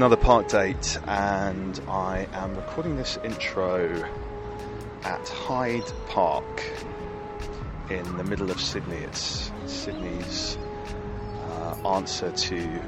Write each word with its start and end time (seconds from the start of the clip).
another 0.00 0.16
park 0.16 0.48
date, 0.48 0.98
and 1.08 1.78
I 1.86 2.26
am 2.32 2.56
recording 2.56 2.96
this 2.96 3.18
intro 3.22 4.02
at 5.04 5.28
Hyde 5.28 5.92
Park 6.08 6.64
in 7.90 8.16
the 8.16 8.24
middle 8.24 8.50
of 8.50 8.58
Sydney. 8.58 8.96
It's 8.96 9.52
Sydney's 9.66 10.56
uh, 11.50 11.86
answer 11.86 12.30
to 12.30 12.82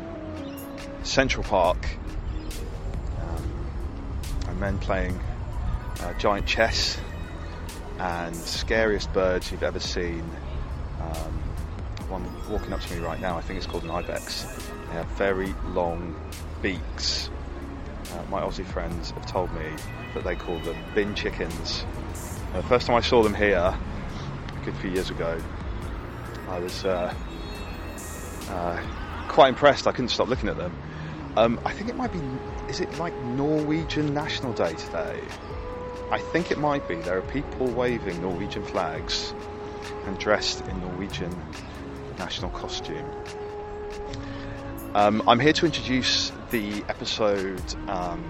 Central 1.02 1.44
Park. 1.44 1.86
Um, 3.20 3.70
and 4.48 4.58
men 4.58 4.78
playing 4.78 5.20
uh, 6.00 6.14
giant 6.14 6.46
chess 6.46 6.96
and 7.98 8.34
scariest 8.34 9.12
birds 9.12 9.52
you've 9.52 9.62
ever 9.62 9.80
seen. 9.80 10.24
Um, 10.98 11.42
one 12.08 12.24
walking 12.50 12.72
up 12.72 12.80
to 12.80 12.94
me 12.94 13.04
right 13.04 13.20
now, 13.20 13.36
I 13.36 13.42
think 13.42 13.58
it's 13.58 13.66
called 13.66 13.84
an 13.84 13.90
ibis. 13.90 14.44
They 14.44 14.94
have 14.94 15.08
very 15.08 15.54
long 15.66 16.18
beaks. 16.62 17.28
Uh, 18.12 18.22
my 18.30 18.40
Aussie 18.40 18.64
friends 18.64 19.10
have 19.10 19.26
told 19.26 19.52
me 19.52 19.66
that 20.14 20.24
they 20.24 20.36
call 20.36 20.58
them 20.60 20.76
bin 20.94 21.14
chickens. 21.14 21.84
Uh, 22.54 22.60
the 22.60 22.68
first 22.68 22.86
time 22.86 22.96
I 22.96 23.00
saw 23.00 23.22
them 23.22 23.34
here, 23.34 23.58
a 23.58 24.64
good 24.64 24.76
few 24.76 24.90
years 24.90 25.10
ago, 25.10 25.40
I 26.48 26.58
was 26.60 26.84
uh, 26.84 27.12
uh, 28.48 29.26
quite 29.28 29.48
impressed. 29.48 29.86
I 29.86 29.92
couldn't 29.92 30.10
stop 30.10 30.28
looking 30.28 30.48
at 30.48 30.56
them. 30.56 30.74
Um, 31.36 31.60
I 31.64 31.72
think 31.72 31.88
it 31.88 31.96
might 31.96 32.12
be, 32.12 32.20
is 32.68 32.80
it 32.80 32.96
like 32.98 33.16
Norwegian 33.24 34.14
National 34.14 34.52
Day 34.52 34.74
today? 34.74 35.20
I 36.10 36.18
think 36.18 36.50
it 36.50 36.58
might 36.58 36.86
be. 36.86 36.96
There 36.96 37.16
are 37.16 37.22
people 37.22 37.66
waving 37.68 38.20
Norwegian 38.20 38.64
flags 38.64 39.32
and 40.04 40.18
dressed 40.18 40.60
in 40.66 40.80
Norwegian 40.80 41.34
national 42.18 42.50
costume. 42.50 43.10
Um, 44.94 45.22
I'm 45.26 45.40
here 45.40 45.54
to 45.54 45.64
introduce 45.64 46.32
the 46.50 46.84
episode 46.86 47.62
um, 47.88 48.22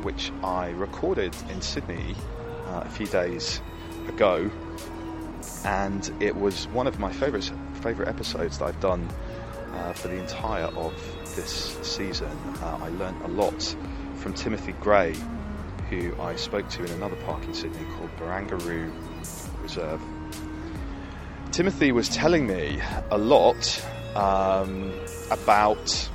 which 0.00 0.32
I 0.42 0.70
recorded 0.70 1.36
in 1.50 1.60
Sydney 1.60 2.16
uh, 2.66 2.80
a 2.86 2.88
few 2.88 3.04
days 3.04 3.60
ago, 4.08 4.50
and 5.66 6.10
it 6.18 6.34
was 6.34 6.66
one 6.68 6.86
of 6.86 6.98
my 6.98 7.12
favourite 7.12 7.52
favourite 7.82 8.08
episodes 8.08 8.56
that 8.56 8.64
I've 8.64 8.80
done 8.80 9.06
uh, 9.74 9.92
for 9.92 10.08
the 10.08 10.16
entire 10.16 10.68
of 10.68 10.94
this 11.36 11.76
season. 11.82 12.32
Uh, 12.62 12.78
I 12.80 12.88
learnt 12.88 13.22
a 13.24 13.28
lot 13.28 13.76
from 14.16 14.32
Timothy 14.32 14.72
Gray, 14.80 15.14
who 15.90 16.18
I 16.22 16.36
spoke 16.36 16.70
to 16.70 16.84
in 16.84 16.90
another 16.92 17.16
park 17.16 17.44
in 17.44 17.52
Sydney 17.52 17.84
called 17.98 18.16
Barangaroo 18.16 18.90
Reserve. 19.62 20.00
Timothy 21.52 21.92
was 21.92 22.08
telling 22.08 22.46
me 22.46 22.80
a 23.10 23.18
lot 23.18 23.84
um, 24.14 24.92
about 25.30 26.08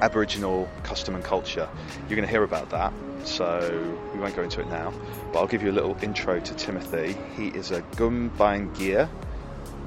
Aboriginal 0.00 0.68
custom 0.82 1.14
and 1.14 1.24
culture. 1.24 1.68
You're 2.08 2.16
going 2.16 2.26
to 2.26 2.30
hear 2.30 2.42
about 2.42 2.70
that, 2.70 2.92
so 3.24 3.98
we 4.14 4.20
won't 4.20 4.34
go 4.34 4.42
into 4.42 4.60
it 4.60 4.68
now. 4.68 4.92
But 5.32 5.40
I'll 5.40 5.46
give 5.46 5.62
you 5.62 5.70
a 5.70 5.72
little 5.72 5.96
intro 6.02 6.40
to 6.40 6.54
Timothy. 6.54 7.16
He 7.36 7.48
is 7.48 7.70
a 7.70 7.82
Gumbaynggirr, 7.82 9.08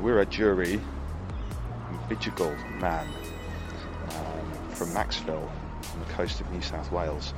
Wiradjuri, 0.01 0.79
Bidjigal 2.09 2.79
man 2.81 3.07
um, 4.09 4.69
from 4.69 4.89
Macksville 4.89 5.49
on 5.93 5.99
the 5.99 6.13
coast 6.13 6.41
of 6.41 6.51
New 6.51 6.61
South 6.61 6.91
Wales. 6.91 7.33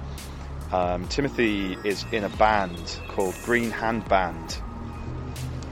Um, 0.72 1.08
Timothy 1.08 1.78
is 1.84 2.06
in 2.12 2.24
a 2.24 2.30
band 2.30 3.00
called 3.10 3.36
Green 3.44 3.72
Hand 3.72 4.08
Band. 4.10 4.58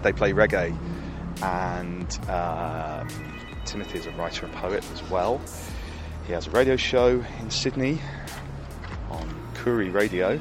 They 0.04 0.14
play 0.14 0.34
reggae, 0.34 0.78
and 1.42 2.30
um, 2.30 3.33
Timothy 3.66 4.00
is 4.00 4.06
a 4.06 4.12
writer 4.12 4.46
and 4.46 4.56
poet 4.56 4.84
as 4.94 5.04
well. 5.10 5.42
He 6.28 6.34
has 6.34 6.48
a 6.48 6.52
radio 6.52 6.76
show 6.76 7.24
in 7.40 7.50
Sydney 7.50 8.00
on 9.10 9.28
Koori 9.56 9.92
Radio, 9.94 10.40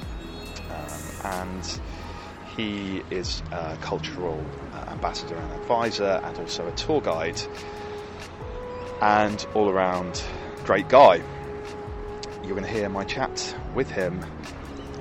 um, 0.70 1.00
and 1.24 1.80
he 2.56 3.02
is 3.10 3.42
a 3.50 3.76
cultural 3.80 4.44
uh, 4.74 4.90
ambassador 4.90 5.34
and 5.34 5.52
advisor, 5.52 6.20
and 6.24 6.38
also 6.38 6.66
a 6.68 6.72
tour 6.72 7.00
guide, 7.00 7.40
and 9.00 9.46
all 9.54 9.68
around 9.70 10.22
great 10.64 10.88
guy. 10.88 11.22
You're 12.44 12.56
going 12.56 12.64
to 12.64 12.70
hear 12.70 12.88
my 12.88 13.04
chat 13.04 13.56
with 13.74 13.90
him 13.90 14.24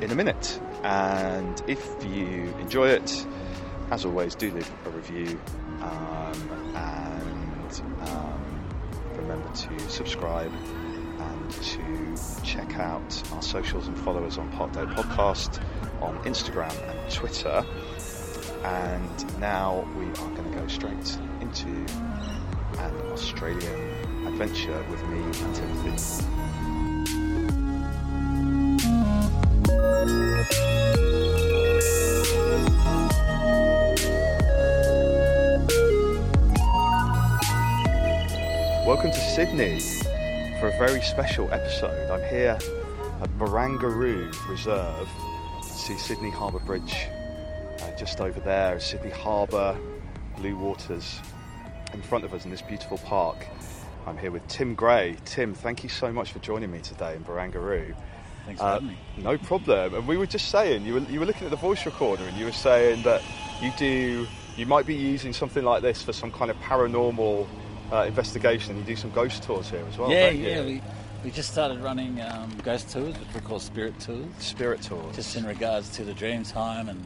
in 0.02 0.12
a 0.12 0.16
minute, 0.16 0.60
and 0.84 1.62
if 1.68 1.86
you 2.06 2.54
enjoy 2.60 2.88
it, 2.90 3.26
as 3.92 4.06
always, 4.06 4.36
do 4.36 4.52
leave 4.52 4.72
a 4.86 4.90
review 4.90 5.40
um, 5.81 6.76
and 6.76 7.21
remember 9.31 9.56
to 9.56 9.80
subscribe 9.90 10.52
and 11.19 11.52
to 11.52 12.44
check 12.44 12.78
out 12.78 13.24
our 13.34 13.42
socials 13.42 13.88
and 13.88 13.97
follow 14.00 14.25
us 14.25 14.38
on 14.38 14.50
Day 14.50 14.86
Podcast 14.94 15.64
on 16.02 16.18
Instagram 16.24 16.74
and 16.90 17.12
Twitter. 17.12 17.66
And 18.64 19.40
now 19.40 19.88
we 19.97 20.06
are 20.06 20.30
going 20.36 20.52
to 20.52 20.58
go 20.58 20.68
straight 20.68 21.18
into 21.40 21.68
an 22.78 22.94
Australian 23.12 24.28
adventure 24.28 24.86
with 24.90 25.03
me 25.08 25.22
and 25.22 25.56
Timothy. 25.56 26.50
Welcome 38.91 39.12
to 39.12 39.19
Sydney 39.22 39.79
for 40.59 40.68
a 40.68 40.78
very 40.78 41.02
special 41.02 41.50
episode. 41.53 42.12
I'm 42.12 42.29
here 42.29 42.59
at 43.22 43.29
Barangaroo 43.39 44.33
Reserve 44.50 45.07
see 45.63 45.95
Sydney 45.98 46.30
Harbour 46.30 46.60
Bridge. 46.60 47.07
Uh, 47.80 47.92
just 47.95 48.19
over 48.19 48.42
there, 48.42 48.81
Sydney 48.81 49.12
Harbour, 49.12 49.77
blue 50.36 50.57
waters 50.57 51.21
in 51.94 52.01
front 52.01 52.25
of 52.25 52.33
us 52.33 52.44
in 52.44 52.51
this 52.51 52.62
beautiful 52.62 52.98
park. 52.98 53.48
I'm 54.06 54.18
here 54.18 54.30
with 54.30 54.45
Tim 54.50 54.75
Gray. 54.75 55.16
Tim, 55.24 55.54
thank 55.54 55.83
you 55.83 55.89
so 55.89 56.12
much 56.12 56.33
for 56.33 56.39
joining 56.39 56.69
me 56.69 56.80
today 56.80 57.16
in 57.16 57.24
Barangaroo. 57.24 57.95
Thanks 58.45 58.60
for 58.60 58.68
Uh, 58.68 58.74
having 58.74 58.88
me. 58.89 58.98
no 59.19 59.38
problem. 59.38 59.94
And 59.94 60.06
we 60.06 60.18
were 60.18 60.27
just 60.27 60.50
saying, 60.50 60.83
you 60.83 60.95
were, 60.95 61.00
you 61.10 61.21
were 61.21 61.25
looking 61.25 61.45
at 61.45 61.51
the 61.51 61.56
voice 61.56 61.86
recorder 61.86 62.25
and 62.25 62.36
you 62.36 62.44
were 62.44 62.51
saying 62.51 63.04
that 63.04 63.21
you 63.62 63.71
do, 63.77 64.27
you 64.57 64.66
might 64.66 64.86
be 64.86 64.95
using 64.95 65.31
something 65.31 65.63
like 65.63 65.81
this 65.81 66.04
for 66.04 66.12
some 66.12 66.30
kind 66.30 66.51
of 66.51 66.57
paranormal 66.57 67.48
uh, 67.92 68.04
investigation. 68.08 68.78
You 68.78 68.84
do 68.84 68.96
some 68.96 69.12
ghost 69.12 69.44
tours 69.44 69.70
here 69.70 69.84
as 69.90 69.98
well. 69.98 70.12
yeah, 70.12 70.30
yeah. 70.30 70.62
We, 70.64 70.82
we 71.24 71.32
just 71.32 71.52
started 71.52 71.80
running 71.82 72.20
um, 72.22 72.52
ghost 72.64 72.90
tours, 72.90 73.16
which 73.18 73.34
we 73.36 73.42
call 73.42 73.60
spirit 73.60 74.00
tours, 74.00 74.26
Spirit 74.40 74.82
tours. 74.82 75.16
just 75.16 75.36
in 75.36 75.46
regards 75.46 75.90
to 75.98 76.04
the 76.04 76.14
dream 76.14 76.44
time 76.44 76.90
and 76.90 77.04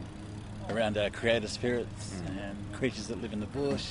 around 0.70 0.96
our 0.98 1.10
creator 1.10 1.48
spirits 1.48 2.14
Mm. 2.24 2.48
and 2.48 2.72
creatures 2.72 3.06
that 3.08 3.20
live 3.22 3.32
in 3.32 3.40
the 3.40 3.46
bush, 3.46 3.86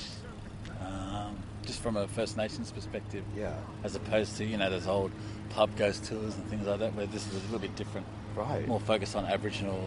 um, 0.81 1.37
just 1.65 1.79
from 1.79 1.95
a 1.97 2.07
First 2.07 2.37
Nations 2.37 2.71
perspective. 2.71 3.23
Yeah. 3.37 3.53
As 3.83 3.95
opposed 3.95 4.37
to, 4.37 4.45
you 4.45 4.57
know, 4.57 4.69
those 4.69 4.87
old 4.87 5.11
pub 5.49 5.75
ghost 5.77 6.05
tours 6.05 6.35
and 6.35 6.45
things 6.47 6.65
like 6.67 6.79
that, 6.79 6.93
where 6.95 7.05
this 7.05 7.25
is 7.27 7.33
a 7.33 7.39
little 7.45 7.59
bit 7.59 7.75
different, 7.75 8.05
Right. 8.35 8.67
more 8.67 8.79
focused 8.81 9.15
on 9.15 9.25
Aboriginal 9.25 9.79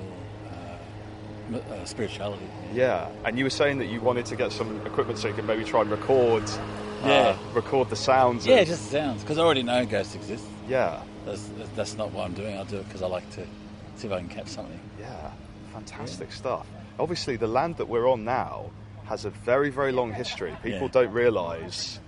uh, 1.52 1.56
uh, 1.56 1.84
spirituality. 1.84 2.46
Yeah, 2.72 3.08
and 3.24 3.36
you 3.38 3.44
were 3.44 3.50
saying 3.50 3.78
that 3.78 3.86
you 3.86 4.00
wanted 4.00 4.24
to 4.26 4.36
get 4.36 4.52
some 4.52 4.80
equipment 4.86 5.18
so 5.18 5.28
you 5.28 5.34
could 5.34 5.46
maybe 5.46 5.64
try 5.64 5.80
and 5.82 5.90
record, 5.90 6.44
Yeah. 7.04 7.10
uh, 7.10 7.36
record 7.54 7.90
the 7.90 7.96
sounds. 7.96 8.46
Yeah, 8.46 8.56
of- 8.56 8.68
just 8.68 8.90
sounds 8.90 9.22
because 9.22 9.38
I 9.38 9.42
already 9.42 9.62
know 9.62 9.84
ghosts 9.86 10.14
exist. 10.14 10.44
yeah, 10.68 11.00
That's, 11.24 11.48
that's 11.76 11.94
not 11.96 12.12
what 12.12 12.24
I'm 12.24 12.34
doing. 12.34 12.56
I'll 12.56 12.64
do 12.64 12.78
it 12.78 12.86
because 12.86 13.02
I 13.02 13.06
like 13.06 13.28
to 13.32 13.46
see 13.96 14.06
if 14.06 14.12
I 14.12 14.18
can 14.18 14.28
catch 14.28 14.48
something. 14.48 14.80
yeah, 15.00 15.30
fantastic 15.72 16.32
stuff. 16.32 16.66
Obviously, 16.98 17.36
the 17.36 17.46
land 17.46 17.76
that 17.76 17.88
we're 17.88 18.08
on 18.08 18.24
now 18.24 18.70
has 19.06 19.24
a 19.24 19.30
very, 19.30 19.70
very 19.70 19.92
long 19.92 20.12
history. 20.12 20.54
People 20.62 20.82
Yeah. 20.82 20.88
don't 20.88 21.12
realise 21.12 22.00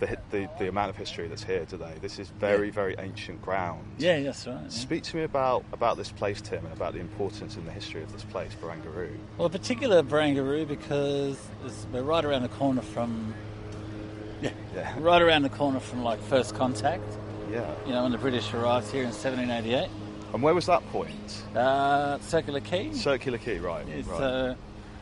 the, 0.00 0.18
the 0.30 0.48
the 0.58 0.68
amount 0.68 0.90
of 0.90 0.96
history 0.96 1.26
that's 1.28 1.42
here 1.44 1.64
today. 1.64 1.94
This 2.02 2.18
is 2.18 2.28
very, 2.28 2.66
Yeah. 2.66 2.72
very 2.74 2.96
ancient 2.98 3.40
ground. 3.40 3.82
Yeah, 3.98 4.20
that's 4.20 4.46
right. 4.46 4.58
yeah. 4.64 4.68
Speak 4.68 5.02
to 5.04 5.16
me 5.16 5.22
about, 5.22 5.64
about 5.72 5.96
this 5.96 6.10
place, 6.10 6.40
Tim, 6.42 6.64
and 6.64 6.74
about 6.74 6.92
the 6.92 7.00
importance 7.00 7.56
and 7.56 7.66
the 7.66 7.70
history 7.72 8.02
of 8.02 8.12
this 8.12 8.24
place, 8.24 8.50
Barangaroo. 8.60 9.16
Well, 9.38 9.46
in 9.46 9.52
particular 9.52 10.02
Barangaroo 10.02 10.66
because 10.68 11.38
it's, 11.64 11.86
we're 11.92 12.02
right 12.02 12.24
around 12.24 12.42
the 12.42 12.48
corner 12.48 12.82
from. 12.82 13.32
Yeah, 14.40 14.50
Yeah. 14.74 14.94
right 15.00 15.22
around 15.22 15.42
the 15.42 15.48
corner 15.50 15.80
from 15.80 16.02
like 16.02 16.20
first 16.22 16.54
contact. 16.54 17.04
Yeah. 17.50 17.72
You 17.86 17.92
know, 17.92 18.02
when 18.02 18.12
the 18.12 18.18
British 18.18 18.52
arrived 18.52 18.90
here 18.90 19.02
in 19.02 19.10
1788. 19.10 19.88
And 20.34 20.42
where 20.42 20.54
was 20.54 20.66
that 20.66 20.86
point? 20.90 21.44
Uh, 21.54 22.18
Circular 22.20 22.60
Quay. 22.60 22.92
Circular 22.92 23.38
Quay, 23.38 23.58
right? 23.58 23.88
It's, 23.88 24.08
right. 24.08 24.20
uh, 24.20 24.54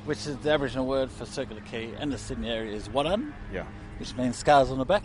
which 0.04 0.26
is 0.26 0.36
the 0.38 0.50
Aboriginal 0.50 0.86
word 0.86 1.10
for 1.10 1.24
Circular 1.24 1.62
Quay 1.62 1.94
and 1.98 2.12
the 2.12 2.18
Sydney 2.18 2.50
area 2.50 2.72
is 2.72 2.88
Wadun, 2.88 3.32
yeah. 3.52 3.64
which 3.98 4.14
means 4.16 4.36
scars 4.36 4.70
on 4.70 4.78
the 4.78 4.84
back, 4.84 5.04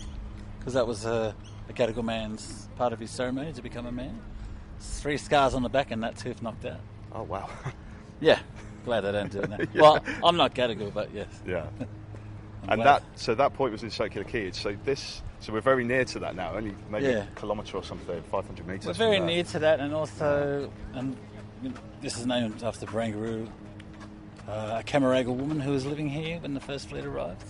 because 0.59 0.73
that 0.73 0.85
was 0.85 1.05
uh, 1.05 1.33
a 1.69 1.73
Gadigal 1.73 2.03
man's 2.03 2.67
part 2.75 2.91
of 2.93 2.99
his 2.99 3.09
ceremony 3.09 3.53
to 3.53 3.61
become 3.61 3.85
a 3.85 3.91
man. 3.91 4.19
Three 4.79 5.17
scars 5.17 5.53
on 5.53 5.63
the 5.63 5.69
back 5.69 5.91
and 5.91 6.03
that 6.03 6.17
tooth 6.17 6.41
knocked 6.41 6.65
out. 6.65 6.79
Oh 7.13 7.23
wow. 7.23 7.49
Yeah, 8.19 8.39
glad 8.85 9.05
I 9.05 9.11
don't 9.11 9.31
do 9.31 9.39
it 9.39 9.49
now. 9.49 9.57
Yeah. 9.73 9.81
Well, 9.81 10.03
I'm 10.23 10.35
not 10.35 10.53
Gadigal, 10.53 10.93
but 10.93 11.13
yes. 11.13 11.27
yeah. 11.47 11.67
And 12.67 12.81
that 12.81 13.03
so 13.15 13.35
that 13.35 13.53
point 13.53 13.71
was 13.71 13.83
in 13.83 13.89
Circular 13.89 14.25
Quay. 14.27 14.51
So 14.51 14.75
this 14.83 15.21
so 15.39 15.53
we're 15.53 15.61
very 15.61 15.85
near 15.85 16.03
to 16.05 16.19
that 16.19 16.35
now, 16.35 16.53
only 16.53 16.75
maybe 16.89 17.05
Yeah. 17.05 17.23
a 17.23 17.39
kilometre 17.39 17.77
or 17.77 17.83
something, 17.83 18.21
five 18.23 18.45
hundred 18.45 18.67
metres. 18.67 18.85
We're 18.85 18.93
very 18.93 19.19
near 19.19 19.43
to 19.43 19.59
that, 19.59 19.79
and 19.79 19.93
also, 19.93 20.71
and 20.93 21.15
this 22.01 22.17
is 22.17 22.25
named 22.25 22.61
after 22.61 22.85
Barangaroo, 22.85 23.47
uh, 24.47 24.77
a 24.79 24.83
Camaragal 24.83 25.35
woman 25.35 25.59
who 25.59 25.71
was 25.71 25.85
living 25.85 26.09
here 26.09 26.39
when 26.39 26.53
the 26.53 26.59
first 26.59 26.89
fleet 26.89 27.05
arrived, 27.05 27.45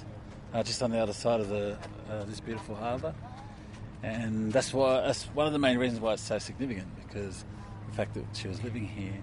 uh, 0.53 0.61
just 0.61 0.83
on 0.83 0.91
the 0.91 0.99
other 0.99 1.13
side 1.13 1.39
of 1.39 1.49
the 1.49 1.77
uh, 2.11 2.23
this 2.25 2.39
beautiful 2.39 2.75
harbour. 2.75 3.13
And 4.03 4.51
that's 4.53 4.73
why 4.73 5.01
that's 5.01 5.23
one 5.25 5.47
of 5.47 5.53
the 5.53 5.59
main 5.59 5.77
reasons 5.77 5.99
why 5.99 6.13
it's 6.13 6.21
so 6.21 6.37
significant 6.37 6.87
because 7.05 7.43
the 7.89 7.95
fact 7.95 8.13
that 8.13 8.23
she 8.33 8.47
was 8.47 8.63
living 8.63 8.87
here, 8.87 9.17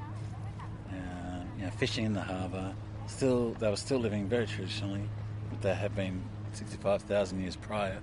uh, 0.91 1.45
you 1.57 1.65
know, 1.65 1.71
fishing 1.71 2.05
in 2.05 2.15
the 2.15 2.21
harbour. 2.21 2.75
Still, 3.07 3.53
they 3.53 3.71
were 3.71 3.77
still 3.77 4.01
living 4.01 4.29
very 4.29 4.47
traditionally, 4.47 5.09
they 5.63 5.75
had 5.75 5.95
been 5.95 6.23
sixty-five 6.53 7.03
thousand 7.03 7.41
years 7.43 7.57
prior 7.57 7.99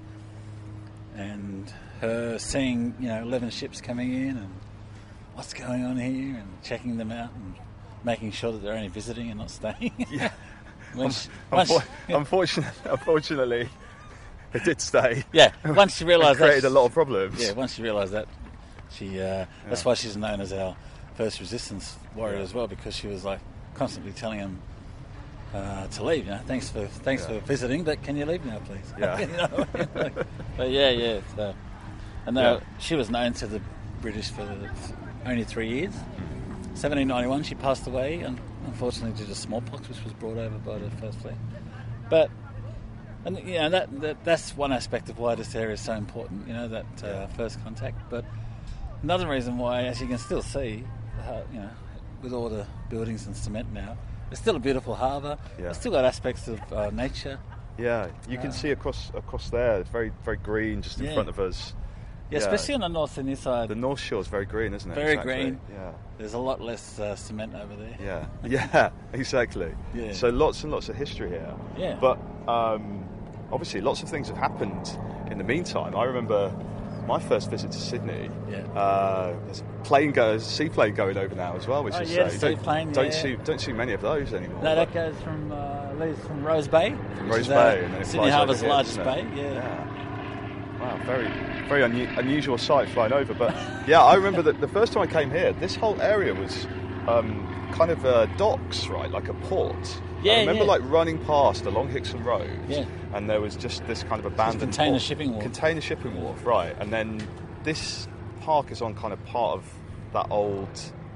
and 1.16 1.72
her 2.02 2.38
seeing 2.40 2.94
you 3.00 3.08
know 3.08 3.22
11 3.22 3.50
ships 3.52 3.80
coming 3.82 4.14
in 4.14 4.38
and 4.38 4.50
what's 5.36 5.54
going 5.54 5.84
on 5.86 5.98
here 5.98 6.36
and 6.38 6.48
checking 6.64 6.98
them 6.98 7.12
out 7.12 7.32
and 7.36 7.56
making 8.04 8.32
sure 8.32 8.52
that 8.52 8.62
they're 8.64 8.74
only 8.74 8.88
visiting 8.88 9.30
and 9.30 9.40
not 9.40 9.50
staying. 9.52 9.92
Yeah. 10.12 10.32
When 10.96 11.10
she- 11.10 11.30
once- 11.52 11.72
Unfor- 11.72 11.86
unfortunately, 12.10 12.72
unfortunately, 12.92 13.70
it 14.54 14.64
did 14.64 14.80
stay. 14.80 15.24
yeah, 15.34 15.52
once 15.66 15.96
she 15.98 16.06
realised 16.06 16.38
that, 16.40 16.46
created 16.46 16.66
a 16.66 16.70
lot 16.70 16.86
of 16.86 16.94
problems. 16.94 17.42
yeah, 17.44 17.54
once 17.54 17.74
she 17.74 17.82
realised 17.82 18.14
that, 18.14 18.28
she 18.92 19.20
uh, 19.20 19.46
that's 19.68 19.84
why 19.84 19.96
she's 19.96 20.16
known 20.16 20.40
as 20.40 20.54
our 20.54 20.76
first 21.16 21.40
resistance 21.40 21.98
warrior 22.16 22.38
Yeah. 22.38 22.44
as 22.44 22.54
well 22.54 22.68
because 22.68 22.96
she 22.96 23.08
was 23.08 23.26
like 23.26 23.40
constantly 23.74 24.12
telling 24.12 24.38
him. 24.38 24.62
Uh, 25.54 25.86
to 25.88 26.04
leave, 26.04 26.26
you 26.26 26.32
know. 26.32 26.40
Thanks 26.48 26.70
for 26.70 26.88
thanks 26.88 27.24
Yeah. 27.30 27.40
for 27.40 27.46
visiting, 27.46 27.84
but 27.84 28.02
can 28.02 28.18
you 28.18 28.26
leave 28.26 28.44
now, 28.46 28.58
please? 28.60 28.92
Yeah. 29.00 29.20
You 29.20 29.28
know, 29.38 29.66
like, 29.94 30.16
but 30.58 30.72
yeah, 30.72 30.90
yeah. 30.90 31.20
So, 31.36 31.54
and 32.26 32.36
Yeah. 32.38 32.52
uh, 32.54 32.60
she 32.80 32.96
was 32.96 33.10
known 33.12 33.34
to 33.34 33.46
the 33.48 33.62
British 34.02 34.30
for 34.32 34.48
only 35.26 35.44
three 35.44 35.70
years. 35.70 35.94
1791, 36.74 37.44
she 37.44 37.54
passed 37.54 37.86
away, 37.86 38.22
and 38.22 38.40
unfortunately 38.66 39.12
due 39.16 39.28
to 39.28 39.36
smallpox, 39.36 39.88
which 39.88 40.04
was 40.04 40.14
brought 40.14 40.38
over 40.38 40.58
by 40.58 40.80
the 40.80 40.90
First 40.98 41.20
Fleet. 41.20 41.36
But 42.10 42.32
and 43.26 43.38
you 43.48 43.60
know 43.60 43.70
that, 43.70 44.02
that 44.02 44.24
that's 44.26 44.58
one 44.58 44.74
aspect 44.74 45.08
of 45.10 45.20
why 45.20 45.36
this 45.36 45.54
area 45.54 45.76
is 45.76 45.82
so 45.82 45.94
important. 45.94 46.48
You 46.48 46.54
know 46.54 46.68
that 46.68 47.04
uh, 47.04 47.28
first 47.28 47.64
contact. 47.64 48.10
But 48.10 48.26
another 49.04 49.28
reason 49.30 49.60
why, 49.60 49.84
as 49.84 50.02
you 50.02 50.08
can 50.08 50.18
still 50.18 50.42
see, 50.42 50.84
uh, 51.28 51.42
you 51.54 51.60
know, 51.60 51.70
with 52.24 52.34
all 52.34 52.50
the 52.50 52.66
buildings 52.90 53.28
and 53.28 53.36
cement 53.38 53.72
now, 53.72 53.96
it's 54.33 54.41
still 54.41 54.56
a 54.56 54.59
beautiful 54.59 54.95
harbour. 54.95 55.38
Yeah. 55.59 55.69
It's 55.69 55.80
still 55.80 55.91
got 55.91 56.06
aspects 56.06 56.47
of 56.47 56.59
uh, 56.74 56.89
nature. 56.89 57.39
Yeah, 57.77 58.07
you 58.27 58.39
can 58.39 58.51
see 58.51 58.71
across 58.71 59.12
across 59.15 59.51
there. 59.51 59.80
It's 59.80 59.89
very 59.89 60.12
very 60.25 60.38
green, 60.38 60.81
just 60.81 61.00
in 61.00 61.13
front 61.13 61.30
of 61.30 61.39
us. 61.39 61.74
Yeah, 62.31 62.39
especially 62.39 62.74
on 62.74 62.81
the 62.81 62.88
north 62.88 63.15
and 63.19 63.30
east 63.30 63.44
side. 63.44 63.69
the 63.69 63.75
North 63.75 64.00
Shore 64.00 64.19
is 64.19 64.27
very 64.27 64.45
green, 64.45 64.74
isn't 64.74 64.89
it? 64.89 64.95
Very 64.95 65.12
Exactly. 65.13 65.33
green. 65.35 65.62
Yeah. 65.71 65.91
There's 66.18 66.33
a 66.33 66.39
lot 66.39 66.62
less 66.62 66.97
uh, 67.00 67.15
cement 67.15 67.53
over 67.53 67.75
there. 67.75 67.95
Yeah, 68.01 68.25
yeah, 68.44 68.89
exactly. 69.13 69.71
Yeah. 69.94 70.13
So 70.13 70.30
lots 70.30 70.63
and 70.63 70.71
lots 70.71 70.89
of 70.89 70.95
history 70.95 71.30
here. 71.30 71.53
Yeah. 71.77 71.95
But 72.01 72.18
um, 72.47 73.06
obviously, 73.51 73.81
lots 73.81 74.01
of 74.01 74.09
things 74.09 74.30
have 74.30 74.38
happened 74.38 74.97
in 75.30 75.38
the 75.38 75.44
meantime. 75.44 75.95
I 75.95 76.06
remember 76.06 76.51
my 77.08 77.20
first 77.20 77.50
visit 77.50 77.72
to 77.72 77.78
Sydney. 77.80 78.30
Yeah. 78.50 78.58
Uh, 78.74 79.36
there's 79.46 79.62
a 79.62 79.64
plane 79.84 80.12
go, 80.12 80.38
seaplane 80.38 80.94
going 80.96 81.18
over 81.18 81.36
now 81.36 81.56
as 81.56 81.68
well, 81.68 81.84
which 81.84 81.94
Oh, 81.96 82.02
is 82.02 82.12
yeah, 82.12 82.24
uh, 82.24 82.32
you 82.32 82.38
don't, 82.40 82.58
seaplane, 82.58 82.92
don't 82.92 83.14
see 83.14 83.36
don't 83.44 83.60
see 83.62 83.74
many 83.74 83.94
of 83.94 84.02
those 84.02 84.34
anymore. 84.34 84.64
No, 84.64 84.76
that 84.76 84.94
goes 84.94 85.16
from 85.22 85.52
uh, 85.52 85.94
leaves 86.00 86.20
from 86.26 86.44
Rose 86.44 86.68
Bay. 86.68 86.96
from 87.16 87.30
Rose 87.30 87.40
is, 87.42 87.50
uh, 87.50 87.56
Bay, 87.76 87.84
and 87.86 87.94
then 87.94 88.06
Sydney 88.06 88.30
Harbour's 88.30 88.62
here, 88.62 88.70
largest 88.70 88.98
bay. 89.04 89.22
it? 89.22 89.38
Yeah. 89.38 90.80
Wow, 90.80 90.98
very, 91.06 91.28
very 91.70 91.82
unu- 91.82 92.18
unusual 92.18 92.58
sight 92.58 92.90
flying 92.90 93.14
over. 93.14 93.34
But 93.34 93.56
yeah, 93.88 94.02
I 94.02 94.16
remember 94.16 94.42
that 94.42 94.60
the 94.60 94.68
first 94.68 94.92
time 94.94 95.04
I 95.04 95.08
came 95.08 95.30
here, 95.32 95.54
this 95.54 95.76
whole 95.76 96.02
area 96.02 96.34
was 96.34 96.66
um, 97.08 97.48
kind 97.74 97.90
of 97.92 98.06
uh, 98.06 98.26
docks, 98.38 98.88
right, 98.88 99.10
like 99.10 99.30
a 99.30 99.34
port. 99.34 100.02
Yeah, 100.24 100.34
I 100.34 100.40
remember 100.42 100.64
yeah. 100.64 100.70
like 100.72 100.81
running 100.86 101.18
past 101.25 101.66
along 101.66 101.90
Hickson 101.90 102.24
Road, 102.24 102.50
Yeah. 102.68 102.86
and 103.14 103.30
there 103.30 103.42
was 103.42 103.56
just 103.56 103.86
this 103.88 104.04
kind 104.04 104.20
of 104.20 104.25
abandoned 104.25 104.62
container 104.62 104.92
port- 104.92 105.02
shipping 105.02 105.31
wharf. 105.31 105.44
Container 105.44 105.81
shipping 105.81 106.22
wharf, 106.22 106.46
right? 106.46 106.75
And 106.80 106.92
then 106.94 107.25
this 107.64 108.08
park 108.42 108.72
is 108.72 108.81
on 108.81 108.96
kind 108.96 109.14
of 109.14 109.24
part 109.25 109.58
of 109.58 109.66
that 110.14 110.28
old 110.30 110.70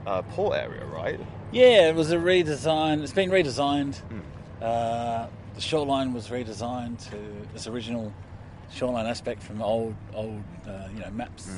uh, 0.05 0.21
port 0.23 0.55
area, 0.57 0.85
right? 0.85 1.19
Yeah, 1.51 1.89
it 1.89 1.95
was 1.95 2.11
a 2.11 2.17
redesign. 2.17 3.03
It's 3.03 3.13
been 3.13 3.29
redesigned. 3.29 3.95
Hmm. 3.97 4.19
Uh, 4.61 5.27
the 5.55 5.61
shoreline 5.61 6.13
was 6.13 6.27
redesigned 6.29 7.09
to 7.09 7.17
its 7.55 7.67
original 7.67 8.13
shoreline 8.71 9.05
aspect 9.05 9.41
from 9.43 9.61
old, 9.61 9.95
old, 10.13 10.43
uh, 10.67 10.87
you 10.93 10.99
know, 10.99 11.09
maps 11.11 11.49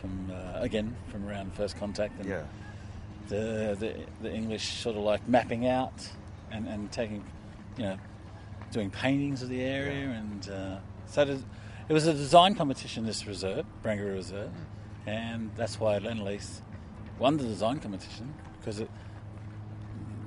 from 0.00 0.30
uh, 0.30 0.60
again 0.60 0.94
from 1.08 1.26
around 1.26 1.52
first 1.54 1.78
contact 1.78 2.18
and 2.20 2.28
Yeah. 2.28 2.42
the, 3.28 3.76
the 3.78 3.94
the 4.22 4.34
English 4.34 4.68
sort 4.82 4.96
of 4.96 5.02
like 5.02 5.26
mapping 5.28 5.66
out 5.66 5.92
and, 6.50 6.66
and 6.68 6.90
taking, 6.92 7.24
you 7.76 7.84
know, 7.84 7.98
doing 8.70 8.90
paintings 8.90 9.42
of 9.42 9.48
the 9.48 9.62
area 9.62 10.08
and 10.10 10.50
uh, 10.50 10.76
so 11.06 11.24
the, 11.24 11.38
it 11.88 11.92
was 11.92 12.06
a 12.06 12.12
design 12.12 12.54
competition. 12.54 13.04
This 13.04 13.26
reserve, 13.26 13.66
Barangaroo 13.84 14.14
Reserve, 14.14 14.50
and 15.06 15.50
that's 15.56 15.78
why 15.78 15.98
Lendlease 15.98 16.60
won 17.18 17.36
the 17.36 17.44
design 17.44 17.78
competition 17.78 18.32
because 18.58 18.80
it, 18.80 18.90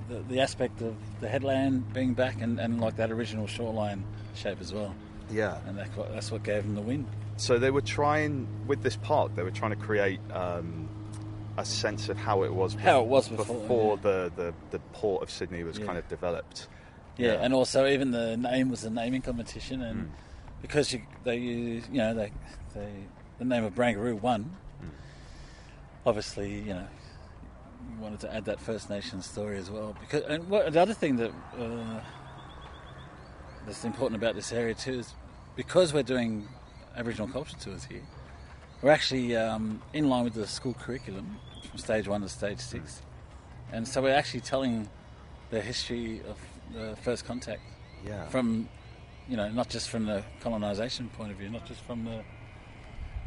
the, 0.08 0.20
the 0.30 0.40
aspect 0.40 0.82
of 0.82 0.96
the 1.20 1.28
headland 1.28 1.92
being 1.94 2.14
back 2.14 2.42
and, 2.42 2.60
and 2.60 2.80
like 2.80 2.96
that 2.98 3.12
original 3.12 3.48
shoreline 3.48 4.06
shape 4.36 4.62
as 4.62 4.72
well, 4.74 4.96
Yeah. 5.32 5.58
and 5.68 5.78
that's 5.78 5.96
what, 5.98 6.14
that's 6.14 6.32
what 6.32 6.44
gave 6.44 6.64
them 6.64 6.76
the 6.76 6.82
win. 6.82 7.06
So 7.38 7.58
they 7.60 7.72
were 7.72 7.82
trying 7.82 8.48
with 8.68 8.84
this 8.84 8.96
park. 8.96 9.36
They 9.36 9.44
were 9.44 9.52
trying 9.52 9.72
to 9.72 9.78
create 9.78 10.20
um, 10.32 10.87
a 11.58 11.66
sense 11.66 12.08
of 12.10 12.18
how 12.18 12.44
it 12.44 12.54
was. 12.54 12.76
How 12.76 13.02
it 13.02 13.08
was 13.08 13.28
before, 13.30 13.98
the, 13.98 14.32
the, 14.36 14.54
the 14.72 14.80
port 14.94 15.24
of 15.24 15.32
Sydney 15.32 15.64
was 15.64 15.80
Yeah. 15.80 15.86
kind 15.86 15.98
of 15.98 16.08
developed. 16.08 16.68
Yeah, 17.18 17.34
Yeah. 17.34 17.40
and 17.44 17.54
also 17.54 17.88
even 17.88 18.12
the 18.12 18.38
name 18.38 18.70
was 18.70 18.84
a 18.84 18.90
naming 18.90 19.22
competition, 19.24 19.82
and 19.82 20.08
Mm. 20.08 20.10
because 20.62 20.94
you, 20.94 21.02
they 21.24 21.38
use, 21.38 21.84
you 21.92 21.98
know, 21.98 22.14
they, 22.14 22.32
they 22.76 22.92
the 23.40 23.46
name 23.46 23.64
of 23.64 23.74
Barangaroo 23.76 24.20
won. 24.22 24.56
Mm. 24.84 24.90
Obviously, 26.06 26.60
you 26.60 26.74
know, 26.74 26.88
you 27.96 28.02
wanted 28.02 28.20
to 28.22 28.34
add 28.34 28.46
that 28.46 28.60
First 28.60 28.90
Nation 28.90 29.22
story 29.22 29.58
as 29.58 29.70
well. 29.72 29.96
Because 30.00 30.24
and 30.24 30.48
what, 30.50 30.72
the 30.72 30.80
other 30.82 30.94
thing 30.94 31.16
that 31.18 31.32
uh, 31.60 32.02
that's 33.66 33.84
important 33.84 34.22
about 34.22 34.36
this 34.36 34.52
area 34.52 34.74
too 34.76 35.00
is 35.00 35.14
because 35.56 35.94
we're 35.94 36.04
doing 36.04 36.48
Aboriginal 36.96 37.28
culture 37.28 37.58
tours 37.60 37.84
here, 37.86 38.02
we're 38.82 38.92
actually 38.92 39.36
um, 39.36 39.82
in 39.94 40.10
line 40.10 40.24
with 40.24 40.34
the 40.34 40.48
school 40.48 40.74
curriculum 40.74 41.38
from 41.70 41.80
stage 41.80 42.08
one 42.08 42.22
to 42.22 42.30
stage 42.30 42.60
six, 42.60 43.02
and 43.72 43.88
so 43.88 44.02
we're 44.02 44.14
actually 44.14 44.42
telling 44.42 44.90
the 45.50 45.62
history 45.62 46.22
of 46.30 46.38
the 46.74 46.96
first 47.02 47.26
contact 47.26 47.62
Yeah. 48.06 48.28
from 48.28 48.70
you 49.30 49.38
know 49.38 49.50
not 49.50 49.70
just 49.70 49.90
from 49.90 50.06
the 50.06 50.24
colonisation 50.42 51.10
point 51.10 51.32
of 51.32 51.38
view, 51.38 51.50
not 51.50 51.66
just 51.66 51.82
from 51.82 52.06
the 52.06 52.24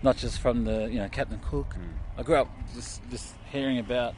not 0.03 0.17
just 0.17 0.39
from 0.41 0.65
the 0.65 0.89
you 0.91 0.99
know 0.99 1.09
Captain 1.09 1.41
Cook. 1.41 1.75
I 2.17 2.23
grew 2.23 2.37
up 2.37 2.49
just, 2.75 3.01
just 3.11 3.35
hearing 3.51 3.79
about 3.79 4.15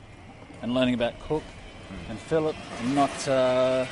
and 0.61 0.75
learning 0.75 0.95
about 0.95 1.19
Cook 1.21 1.43
and 2.09 2.19
Phillip, 2.19 2.57
and 2.81 2.95
not 2.95 3.29
uh, 3.29 3.85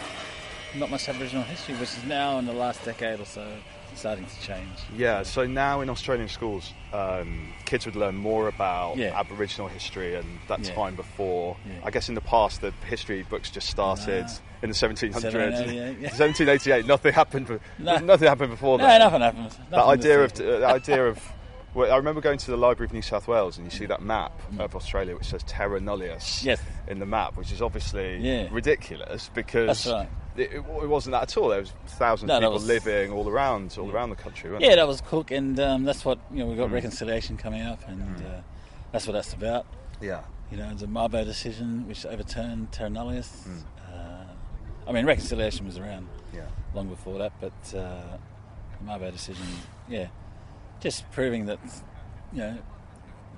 not 0.76 0.90
much 0.90 1.09
Aboriginal 1.09 1.42
history, 1.44 1.75
which 1.75 1.90
is 1.97 2.04
now 2.04 2.38
in 2.38 2.47
the 2.47 2.52
last 2.52 2.85
decade 2.85 3.20
or 3.20 3.25
so 3.26 3.47
starting 3.94 4.25
to 4.26 4.40
change. 4.40 4.68
Yeah, 4.97 5.23
so 5.23 5.47
now 5.47 5.80
in 5.80 5.90
Australian 5.90 6.28
schools, 6.28 6.73
um, 6.92 7.52
kids 7.64 7.87
would 7.87 7.97
learn 7.97 8.16
more 8.16 8.49
about 8.49 8.97
Yeah. 8.97 9.18
Aboriginal 9.18 9.68
history 9.68 10.14
and 10.16 10.38
that 10.49 10.61
Yeah. 10.64 10.75
time 10.75 10.94
before. 10.97 11.56
Yeah. 11.66 11.80
I 11.85 11.90
guess 11.90 12.09
in 12.09 12.14
the 12.14 12.20
past, 12.20 12.61
the 12.61 12.73
history 12.88 13.23
books 13.23 13.50
just 13.50 13.68
started 13.68 14.25
Nah. 14.25 14.32
in 14.62 14.68
the 14.70 14.75
1700s. 14.75 15.32
1788, 15.32 16.12
1788, 16.18 16.87
nothing 16.87 17.12
happened. 17.12 17.61
No. 17.78 17.97
Nothing 17.99 18.28
happened 18.28 18.50
before 18.50 18.78
that. 18.78 18.85
No, 18.85 18.88
that. 18.88 18.99
nothing 19.20 19.20
happens. 19.20 19.59
That 19.70 19.85
idea 19.85 20.25
of 20.25 20.32
uh, 20.32 20.59
the 20.59 20.66
idea 20.66 21.06
of. 21.06 21.32
Well, 21.73 21.92
I 21.92 21.97
remember 21.97 22.20
going 22.20 22.38
to 22.38 22.50
the 22.50 22.56
Library 22.56 22.87
of 22.88 22.92
New 22.92 23.00
South 23.02 23.28
Wales 23.28 23.56
and 23.56 23.64
you 23.64 23.70
see 23.70 23.87
that 23.87 24.02
map 24.02 24.32
of 24.59 24.75
Australia 24.75 25.14
which 25.14 25.26
says 25.26 25.44
Terra 25.44 25.78
Nullius 25.80 26.40
Mm. 26.42 26.44
Yes. 26.44 26.61
in 26.88 26.99
the 26.99 27.06
map, 27.06 27.37
which 27.37 27.52
is 27.52 27.62
obviously 27.62 28.16
Yeah. 28.16 28.49
ridiculous 28.50 29.30
because 29.32 29.85
That's 29.85 29.87
right. 29.87 30.09
It, 30.40 30.52
it 30.56 30.88
wasn't 30.88 31.12
that 31.12 31.23
at 31.23 31.37
all. 31.37 31.49
There 31.49 31.61
was 31.61 31.73
thousands 31.87 32.28
No, 32.28 32.37
of 32.37 32.40
people 32.40 32.52
was- 32.54 32.66
living 32.66 33.12
all 33.12 33.28
around, 33.28 33.76
all 33.78 33.90
around 33.90 34.11
the 34.11 34.16
country. 34.16 34.50
Yeah, 34.52 34.59
there? 34.68 34.76
that 34.76 34.88
was 34.88 35.00
Cook, 35.00 35.30
and 35.30 35.59
um, 35.61 35.85
that's 35.85 36.04
what 36.04 36.18
you 36.32 36.38
know. 36.40 36.47
We 36.47 36.54
Mm. 36.54 36.59
got 36.59 36.70
reconciliation 36.73 37.37
coming 37.37 37.62
up, 37.62 37.80
and 37.88 38.16
uh, 38.26 38.40
that's 38.92 39.06
what 39.06 39.12
that's 39.14 39.32
about. 39.35 39.66
yeah. 40.00 40.20
You 40.50 40.56
know, 40.56 40.75
the 40.75 40.87
Mabo 40.87 41.25
decision, 41.25 41.87
which 41.87 42.04
overturned 42.04 42.73
Terra 42.73 42.90
Nullius. 42.90 43.47
Mm. 43.47 43.62
Uh, 43.88 44.25
I 44.88 44.92
mean, 44.92 45.06
reconciliation 45.06 45.64
was 45.64 45.78
around 45.78 46.09
Yeah. 46.35 46.40
long 46.75 46.88
before 46.88 47.18
that, 47.18 47.32
but 47.40 47.52
uh, 47.73 48.16
the 48.78 48.85
Mabo 48.85 49.12
decision, 49.12 49.47
yeah, 49.88 50.09
just 50.80 51.09
proving 51.12 51.47
that, 51.47 51.61
you 52.32 52.38
know, 52.40 52.59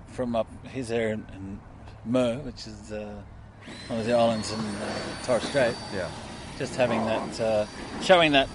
from 0.06 0.34
up 0.34 0.46
his 0.68 0.90
area 0.90 1.12
in, 1.14 1.26
in 1.34 1.60
Mer, 2.06 2.38
which 2.38 2.66
is 2.66 2.90
uh, 2.92 3.20
one 3.88 4.00
of 4.00 4.06
the 4.06 4.14
islands 4.14 4.50
in 4.50 4.58
uh, 4.60 5.24
Torres 5.26 5.42
Strait, 5.42 5.74
Yeah. 5.94 6.08
Just 6.58 6.76
having 6.76 7.04
that, 7.06 7.40
uh, 7.40 7.66
showing 8.02 8.32
that, 8.32 8.48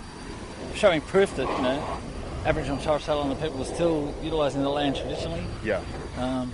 showing 0.76 1.02
proof 1.02 1.36
that 1.36 1.48
you 1.48 1.62
know, 1.64 1.84
Aboriginal 2.46 2.78
and 2.78 2.86
Torres 2.86 3.02
Strait 3.04 3.16
Islander 3.16 3.36
people 3.36 3.58
were 3.60 3.66
still 3.66 4.14
utilising 4.24 4.62
the 4.62 4.70
land 4.70 4.96
traditionally, 4.96 5.44
Yeah. 5.64 5.82
um, 6.18 6.52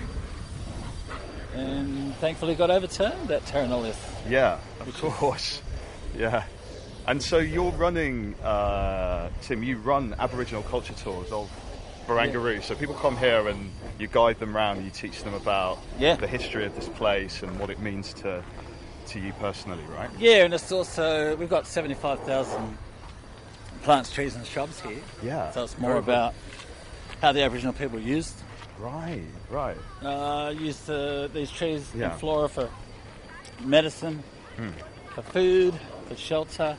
and 1.56 2.16
thankfully 2.16 2.56
got 2.56 2.72
overturned 2.72 3.28
that 3.28 3.46
Terra 3.46 3.68
Nullius. 3.68 3.98
Yeah, 4.28 4.58
of 4.80 4.94
course. 5.00 5.62
Yeah. 6.18 6.44
And 7.06 7.22
so 7.22 7.38
you're 7.38 7.72
running, 7.72 8.34
uh, 8.36 9.30
Tim, 9.42 9.62
you 9.62 9.78
run 9.78 10.16
Aboriginal 10.20 10.64
culture 10.64 10.94
tours 10.94 11.32
of 11.32 11.50
Barangaroo. 12.08 12.64
So 12.64 12.76
people 12.76 12.96
come 12.96 13.18
here 13.18 13.48
and 13.48 13.72
you 14.00 14.08
guide 14.08 14.40
them 14.40 14.56
around 14.56 14.84
you 14.84 14.90
teach 14.90 15.24
them 15.24 15.34
about 15.34 15.80
Yeah. 16.00 16.16
the 16.16 16.28
history 16.28 16.66
of 16.66 16.76
this 16.76 16.88
place 16.90 17.44
and 17.44 17.60
what 17.60 17.70
it 17.70 17.80
means 17.80 18.14
to, 18.16 18.44
to 19.08 19.20
you 19.20 19.34
personally, 19.40 19.84
right? 19.96 20.10
Yeah, 20.20 20.44
and 20.46 20.54
it's 20.54 20.72
also 20.72 21.36
we've 21.36 21.50
got 21.50 21.68
seventy-five 21.68 22.20
thousand 22.22 22.78
plants, 23.84 24.12
trees, 24.12 24.36
and 24.36 24.46
shrubs 24.46 24.80
here. 24.82 25.02
Yeah. 25.22 25.52
So 25.52 25.64
it's 25.64 25.78
more 25.78 25.98
about 25.98 26.34
how 27.22 27.32
the 27.32 27.42
Aboriginal 27.42 27.74
people 27.74 28.00
used 28.00 28.36
Right, 28.80 29.24
right. 29.50 29.78
uh, 30.02 30.54
used 30.58 30.90
uh, 30.90 31.28
these 31.28 31.52
trees 31.52 31.90
Yeah. 31.96 32.12
and 32.12 32.20
flora 32.20 32.50
for 32.50 32.70
medicine, 33.64 34.24
for 35.14 35.22
food, 35.22 35.74
for 36.08 36.16
shelter. 36.16 36.78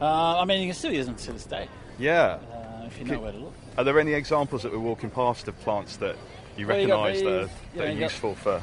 Uh, 0.00 0.40
I 0.40 0.44
mean, 0.44 0.60
you 0.60 0.66
can 0.68 0.74
still 0.74 0.92
use 0.92 1.06
them 1.06 1.14
to 1.16 1.32
this 1.32 1.44
day 1.44 1.68
Yeah. 1.98 2.38
uh, 2.52 2.86
if 2.86 2.98
you 2.98 3.04
know 3.04 3.20
where 3.20 3.32
to 3.32 3.38
look. 3.38 3.54
Are 3.78 3.84
there 3.84 3.98
any 4.00 4.12
examples 4.14 4.62
that 4.62 4.72
we're 4.72 4.78
walking 4.78 5.10
past 5.10 5.46
of 5.48 5.58
plants 5.60 5.96
that 5.98 6.16
you 6.56 6.66
Well, 6.66 6.76
recognise 6.76 7.20
that, 7.22 7.42
are, 7.42 7.48
that 7.76 7.88
are 7.88 7.92
useful 7.92 8.34
for 8.34 8.60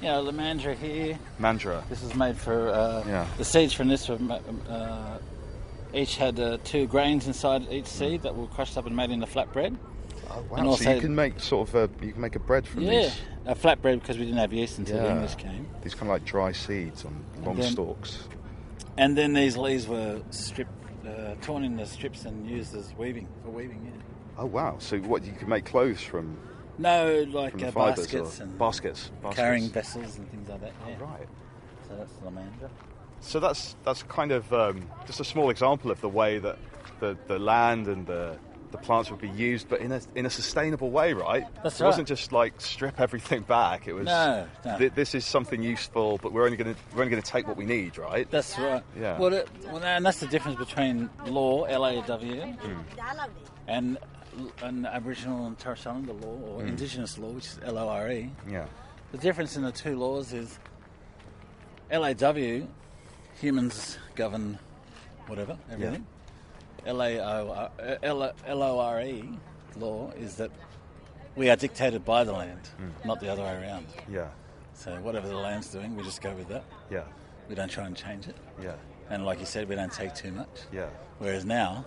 You 0.00 0.06
know, 0.08 0.24
the 0.24 0.32
mandra 0.32 0.76
here. 0.76 1.18
Mandra? 1.40 1.86
This 1.88 2.02
is 2.02 2.14
made 2.14 2.36
for 2.36 2.68
uh, 2.70 3.04
Yeah. 3.06 3.26
the 3.36 3.44
seeds 3.44 3.72
from 3.72 3.88
this. 3.88 4.08
Were, 4.08 4.18
uh, 4.68 5.18
each 5.92 6.16
had 6.16 6.38
uh, 6.38 6.58
two 6.64 6.86
grains 6.86 7.26
inside 7.26 7.66
each 7.72 7.86
seed 7.86 8.22
that 8.22 8.36
were 8.36 8.46
crushed 8.46 8.76
up 8.76 8.86
and 8.86 8.94
made 8.94 9.10
into 9.10 9.26
flatbread. 9.26 9.76
Oh, 10.30 10.44
wow. 10.50 10.56
And 10.58 10.74
so 10.76 10.92
you 10.92 11.00
can 11.00 11.14
make 11.14 11.40
sort 11.40 11.68
of 11.68 11.74
a, 11.74 12.04
you 12.04 12.12
can 12.12 12.20
make 12.20 12.36
a 12.36 12.40
bread 12.40 12.66
from 12.66 12.82
Yeah, 12.82 13.02
these. 13.02 13.18
a 13.46 13.54
flatbread 13.54 14.00
because 14.00 14.18
we 14.18 14.24
didn't 14.26 14.38
have 14.38 14.52
yeast 14.52 14.78
until 14.78 14.98
the 15.02 15.10
English 15.10 15.34
came. 15.36 15.66
These 15.82 15.94
kind 15.94 16.02
of 16.04 16.08
like 16.08 16.24
dry 16.24 16.52
seeds 16.52 17.04
on 17.04 17.24
long 17.44 17.56
then- 17.56 17.72
stalks. 17.72 18.18
And 18.98 19.16
then 19.16 19.32
these 19.32 19.56
leaves 19.56 19.86
were 19.88 20.20
stripped, 20.30 20.70
uh, 21.06 21.34
torn 21.40 21.64
into 21.64 21.86
strips 21.86 22.24
and 22.24 22.48
used 22.48 22.74
as 22.76 22.92
weaving 22.98 23.28
for 23.42 23.50
weaving. 23.50 23.80
Yeah. 23.84 24.02
Oh 24.42 24.46
wow! 24.46 24.76
So 24.78 24.98
what 24.98 25.24
you 25.24 25.32
can 25.32 25.48
make 25.48 25.64
clothes 25.64 26.00
from 26.02 26.36
No, 26.78 27.26
like 27.30 27.60
uh, 27.62 27.70
baskets 27.72 28.40
and 28.40 28.56
baskets, 28.58 29.10
baskets. 29.22 29.36
carrying 29.36 29.68
vessels 29.68 30.16
and 30.18 30.30
things 30.30 30.48
like 30.48 30.60
that. 30.60 30.72
Oh, 30.86 31.04
right. 31.04 31.28
So 31.88 31.96
that's 31.96 32.12
the 32.14 32.30
mandra. 32.30 32.70
So 33.20 33.40
that's 33.40 33.74
that's 33.84 34.02
kind 34.04 34.30
of 34.32 34.52
um, 34.52 34.88
just 35.06 35.18
a 35.20 35.24
small 35.24 35.50
example 35.50 35.90
of 35.90 36.00
the 36.00 36.08
way 36.08 36.38
that 36.38 36.56
the, 37.00 37.16
the 37.26 37.38
land 37.38 37.88
and 37.88 38.06
the 38.06 38.38
the 38.70 38.76
plants 38.78 39.10
would 39.10 39.20
be 39.20 39.30
used, 39.30 39.66
but 39.68 39.80
in 39.80 39.90
a 39.92 40.00
in 40.14 40.26
a 40.26 40.30
sustainable 40.30 40.90
way, 40.90 41.14
right? 41.14 41.44
That's 41.64 41.80
it 41.80 41.84
wasn't 41.84 42.06
just 42.06 42.32
like 42.32 42.60
strip 42.60 43.00
everything 43.00 43.40
back. 43.42 43.88
It 43.88 43.94
was 43.94 44.04
No, 44.04 44.46
no. 44.64 44.76
thi- 44.76 44.88
this 44.88 45.14
is 45.14 45.24
something 45.24 45.62
useful, 45.62 46.18
but 46.22 46.32
we're 46.32 46.44
only 46.44 46.58
going 46.58 46.74
to 46.74 46.80
we're 46.94 47.00
only 47.02 47.10
going 47.10 47.22
to 47.22 47.28
take 47.30 47.48
what 47.48 47.56
we 47.56 47.64
need, 47.64 47.96
right? 47.98 48.30
That's 48.30 48.56
right. 48.58 48.82
Yeah. 49.00 49.18
Well, 49.18 49.32
it, 49.32 49.48
well, 49.72 49.82
and 49.82 50.04
that's 50.04 50.20
the 50.20 50.26
difference 50.26 50.58
between 50.58 51.08
law, 51.26 51.64
L-A-W, 51.64 52.40
Hmm. 52.42 52.80
and 53.66 53.98
and 54.62 54.86
Aboriginal 54.86 55.46
and 55.46 55.58
Torres 55.58 55.80
Strait 55.80 55.92
Islander 55.92 56.12
law 56.14 56.38
or 56.48 56.62
Hmm. 56.62 56.68
Indigenous 56.68 57.18
law, 57.18 57.28
which 57.30 57.46
is 57.46 57.58
L-O-R-E. 57.64 58.30
yeah. 58.48 58.66
The 59.12 59.18
difference 59.18 59.56
in 59.56 59.62
the 59.62 59.72
two 59.72 59.96
laws 59.98 60.32
is 60.34 60.58
LAW, 61.90 62.66
humans 63.40 63.98
govern 64.14 64.58
whatever, 65.26 65.56
everything. 65.70 66.04
LAO, 66.86 67.70
LORE 68.48 69.00
E, 69.02 69.28
law 69.76 70.10
is 70.16 70.36
that 70.36 70.50
we 71.36 71.48
are 71.50 71.56
dictated 71.56 72.04
by 72.04 72.24
the 72.24 72.32
land, 72.32 72.68
not 73.04 73.20
the 73.20 73.28
other 73.30 73.42
way 73.42 73.54
around. 73.54 73.86
Yeah. 74.10 74.28
So 74.74 74.94
whatever 75.00 75.28
the 75.28 75.36
land's 75.36 75.68
doing, 75.68 75.96
we 75.96 76.02
just 76.02 76.20
go 76.20 76.32
with 76.34 76.48
that. 76.48 76.64
Yeah. 76.90 77.04
We 77.48 77.54
don't 77.54 77.70
try 77.70 77.86
and 77.86 77.96
change 77.96 78.28
it. 78.28 78.36
Yeah. 78.62 78.74
And 79.10 79.24
like 79.24 79.40
you 79.40 79.46
said, 79.46 79.68
we 79.68 79.74
don't 79.74 79.92
take 79.92 80.14
too 80.14 80.32
much. 80.32 80.48
Yeah. 80.72 80.88
Whereas 81.18 81.44
now, 81.44 81.84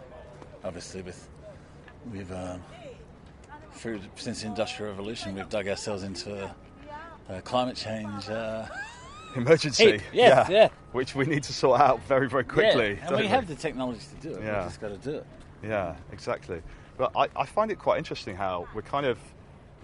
obviously, 0.63 1.01
with 1.03 1.29
we've 2.11 2.31
um, 2.31 2.63
through 3.73 3.99
since 4.15 4.41
the 4.41 4.47
industrial 4.47 4.91
revolution, 4.91 5.35
we've 5.35 5.49
dug 5.49 5.67
ourselves 5.67 6.03
into 6.03 6.43
a, 6.45 6.55
a 7.37 7.41
climate 7.41 7.75
change. 7.75 8.29
Uh, 8.29 8.65
Emergency. 9.35 10.01
Yes, 10.11 10.49
yeah. 10.49 10.67
Which 10.91 11.15
we 11.15 11.25
need 11.25 11.43
to 11.43 11.53
sort 11.53 11.79
out 11.79 12.01
very 12.03 12.27
very 12.27 12.43
quickly. 12.43 12.93
yeah, 12.95 12.99
and 13.01 13.09
don't 13.11 13.21
we 13.21 13.27
have 13.27 13.47
the 13.47 13.55
technology 13.55 14.01
to 14.21 14.27
do 14.29 14.35
it. 14.35 14.43
Yeah. 14.43 14.59
We've 14.59 14.67
just 14.67 14.81
got 14.81 14.89
to 14.89 14.97
do 14.97 15.17
it. 15.17 15.25
Yeah, 15.63 15.95
exactly. 16.11 16.61
But 16.97 17.11
I, 17.15 17.29
I 17.35 17.45
find 17.45 17.71
it 17.71 17.79
quite 17.79 17.97
interesting 17.97 18.35
how 18.35 18.67
we're 18.75 18.81
kind 18.81 19.05
of 19.05 19.17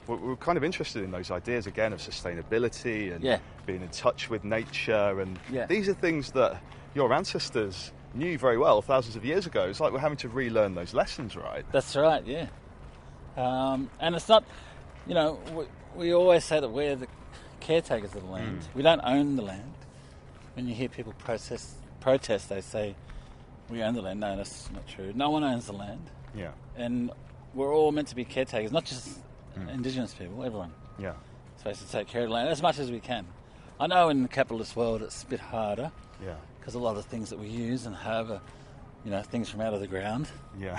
we're, 0.05 0.17
we're 0.17 0.36
kind 0.36 0.57
of 0.57 0.63
interested 0.65 1.03
in 1.03 1.12
those 1.12 1.31
ideas 1.31 1.65
again 1.65 1.93
of 1.93 2.00
sustainability 2.00 3.13
and 3.15 3.24
Yeah. 3.24 3.39
being 3.65 3.81
in 3.81 3.88
touch 3.89 4.29
with 4.29 4.43
nature, 4.43 5.21
and 5.21 5.39
Yeah. 5.50 5.65
these 5.65 5.88
are 5.88 5.93
things 5.93 6.31
that 6.33 6.62
your 6.93 7.13
ancestors 7.13 7.93
knew 8.13 8.37
very 8.37 8.57
well 8.57 8.81
thousands 8.81 9.15
of 9.15 9.25
years 9.25 9.45
ago. 9.45 9.63
It's 9.65 9.79
like 9.79 9.93
we're 9.93 9.99
having 9.99 10.17
to 10.19 10.29
relearn 10.29 10.75
those 10.75 10.93
lessons, 10.93 11.35
right? 11.35 11.63
That's 11.71 11.95
right. 11.95 12.25
Yeah. 12.25 12.47
Um, 13.35 13.89
and 13.99 14.15
it's 14.15 14.27
not, 14.27 14.43
you 15.05 15.13
know, 15.13 15.39
we, 15.53 15.65
we 15.95 16.13
always 16.13 16.43
say 16.43 16.59
that 16.59 16.69
we're 16.69 16.95
the 16.95 17.07
caretakers 17.59 18.15
of 18.15 18.23
the 18.23 18.31
land. 18.31 18.61
Mm. 18.61 18.75
We 18.75 18.81
don't 18.81 19.01
own 19.03 19.35
the 19.35 19.43
land. 19.43 19.73
When 20.55 20.67
you 20.67 20.73
hear 20.73 20.89
people 20.89 21.13
protest, 21.19 21.75
protest, 21.99 22.49
they 22.49 22.61
say 22.61 22.95
we 23.69 23.83
own 23.83 23.93
the 23.93 24.01
land. 24.01 24.19
No, 24.19 24.35
that's 24.35 24.71
not 24.71 24.87
true. 24.87 25.11
No 25.13 25.29
one 25.29 25.43
owns 25.43 25.67
the 25.67 25.73
land. 25.73 26.09
Yeah, 26.35 26.51
and 26.75 27.11
we're 27.53 27.73
all 27.73 27.91
meant 27.91 28.07
to 28.09 28.15
be 28.15 28.25
caretakers, 28.25 28.71
not 28.71 28.85
just 28.85 29.19
Indigenous 29.71 30.13
people, 30.13 30.43
everyone. 30.43 30.71
yeah, 30.99 31.13
Supposed 31.57 31.81
to 31.85 31.91
take 31.91 32.07
care 32.07 32.21
of 32.23 32.27
the 32.29 32.33
land 32.33 32.49
as 32.49 32.61
much 32.61 32.77
as 32.77 32.91
we 32.91 32.99
can. 32.99 33.25
I 33.79 33.87
know 33.87 34.09
in 34.09 34.21
the 34.23 34.29
capitalist 34.29 34.75
world 34.75 35.01
it's 35.01 35.23
a 35.23 35.25
bit 35.25 35.39
harder 35.39 35.91
yeah, 36.23 36.35
because 36.67 36.75
a 36.75 36.83
lot 36.83 36.97
of 36.97 37.05
things 37.05 37.29
that 37.29 37.39
we 37.39 37.47
use 37.47 37.86
and 37.86 37.95
have 37.95 38.29
are, 38.29 38.41
you 39.05 39.12
know, 39.12 39.21
things 39.21 39.47
from 39.50 39.62
out 39.62 39.74
of 39.74 39.79
the 39.79 39.88
ground. 39.88 40.27
yeah. 40.59 40.77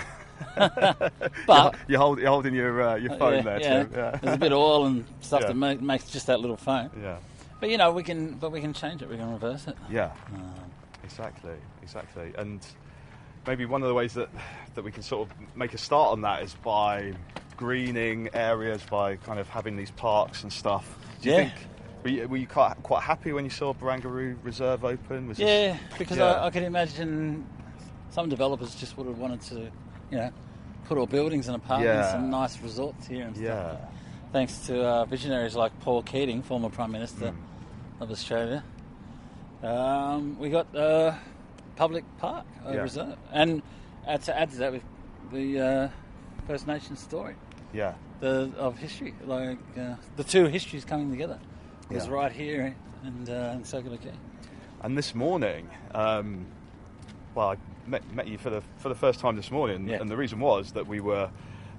But 1.47 1.77
you're, 1.89 1.99
hold, 1.99 2.19
you're 2.19 2.29
holding 2.29 2.53
your 2.55 2.83
uh, 2.83 2.97
your 2.97 3.17
phone 3.17 3.37
yeah, 3.37 3.41
there, 3.43 3.61
yeah, 3.61 3.83
Tim. 3.85 3.93
Yeah. 3.95 4.11
there's 4.23 4.35
a 4.35 4.39
bit 4.39 4.53
of 4.53 4.59
oil 4.59 4.85
and 4.85 5.07
stuff 5.23 5.41
that 5.41 5.57
ma- 5.57 5.75
makes 5.77 6.11
just 6.11 6.27
that 6.27 6.41
little 6.41 6.59
phone. 6.59 6.91
yeah, 7.03 7.17
But 7.59 7.71
you 7.71 7.79
know, 7.79 7.91
we 7.91 8.03
can, 8.03 8.35
but 8.35 8.53
we 8.53 8.61
can 8.61 8.75
change 8.75 9.01
it. 9.01 9.09
We 9.09 9.17
can 9.17 9.33
reverse 9.33 9.67
it. 9.67 9.77
yeah. 9.91 10.13
Um, 10.35 10.53
Exactly, 11.03 11.55
exactly. 11.83 12.33
And 12.37 12.61
maybe 13.47 13.65
one 13.65 13.81
of 13.83 13.89
the 13.89 13.95
ways 13.95 14.13
that 14.13 14.29
that 14.75 14.85
we 14.85 14.93
can 14.93 15.03
sort 15.03 15.27
of 15.31 15.35
make 15.57 15.73
a 15.73 15.79
start 15.79 16.13
on 16.13 16.21
that 16.21 16.43
is 16.43 16.53
by 16.63 17.15
greening 17.57 18.29
areas, 18.35 18.83
by 18.91 19.17
kind 19.17 19.41
of 19.41 19.49
having 19.49 19.75
these 19.75 19.91
parks 19.93 20.43
and 20.43 20.53
stuff. 20.53 20.85
Do 21.23 21.31
you 21.31 21.35
Yeah. 21.35 21.45
think 21.49 21.55
were 22.05 22.11
you, 22.11 22.29
were 22.29 22.37
you 22.37 22.47
quite 22.47 22.75
quite 22.83 23.03
happy 23.03 23.33
when 23.33 23.45
you 23.45 23.51
saw 23.51 23.73
Barangaroo 23.75 24.37
Reserve 24.43 24.85
open? 24.85 25.29
Was 25.29 25.39
this- 25.39 25.47
yeah, 25.47 25.77
because 25.99 26.17
Yeah. 26.19 26.33
I, 26.33 26.47
I 26.47 26.51
can 26.51 26.65
imagine 26.65 27.47
some 28.11 28.29
developers 28.29 28.75
just 28.75 28.97
would 28.97 29.07
have 29.07 29.19
wanted 29.19 29.41
to, 29.43 29.55
you 30.11 30.19
know, 30.19 30.31
put 30.87 30.97
all 30.99 31.07
buildings 31.07 31.49
and 31.49 31.57
apartments 31.57 32.09
Yeah. 32.11 32.19
and 32.19 32.31
nice 32.31 32.61
resorts 32.63 33.07
here 33.07 33.27
and 33.27 33.37
stuff. 33.37 33.47
Yeah. 33.47 33.77
Thanks 34.33 34.67
to 34.67 34.83
uh, 34.85 35.05
visionaries 35.07 35.55
like 35.57 35.79
Paul 35.81 36.03
Keating, 36.03 36.43
former 36.43 36.69
Prime 36.71 36.93
Minister 36.93 37.31
Hmm. 37.31 38.03
of 38.03 38.11
Australia. 38.11 38.63
Um, 39.63 40.39
we 40.39 40.51
got 40.51 40.75
uh, 40.75 41.15
public 41.77 42.05
park 42.19 42.47
uh, 42.67 42.73
Yeah. 42.73 42.81
reserve, 42.83 43.17
and 43.33 43.63
uh, 44.07 44.19
to 44.19 44.39
add 44.39 44.51
to 44.51 44.57
that, 44.59 44.73
with 44.73 44.83
the 45.33 45.61
uh, 45.61 45.89
First 46.47 46.67
Nations 46.67 47.01
story 47.01 47.35
Yeah. 47.75 47.95
the 48.21 48.51
of 48.57 48.79
history, 48.79 49.15
like 49.27 49.59
uh, 49.77 49.97
the 50.17 50.25
two 50.25 50.47
histories 50.47 50.85
coming 50.85 51.11
together, 51.11 51.39
was 51.91 52.07
Yeah. 52.07 52.13
right 52.13 52.33
here 52.33 52.75
and 53.05 53.29
uh, 53.31 53.53
in 53.55 53.65
Circular 53.65 53.97
Quay. 53.97 54.13
And 54.83 54.97
this 54.97 55.15
morning, 55.15 55.69
um, 55.95 56.47
well, 57.35 57.51
I 57.51 57.57
met, 57.87 58.03
met 58.13 58.29
you 58.29 58.39
for 58.39 58.51
the 58.51 58.63
for 58.79 58.89
the 58.89 58.95
first 58.95 59.21
time 59.21 59.37
this 59.37 59.51
morning, 59.51 59.89
Yeah. 59.89 60.01
and 60.01 60.11
the 60.11 60.17
reason 60.17 60.39
was 60.41 60.73
that 60.73 60.87
we 60.87 61.01
were 61.01 61.31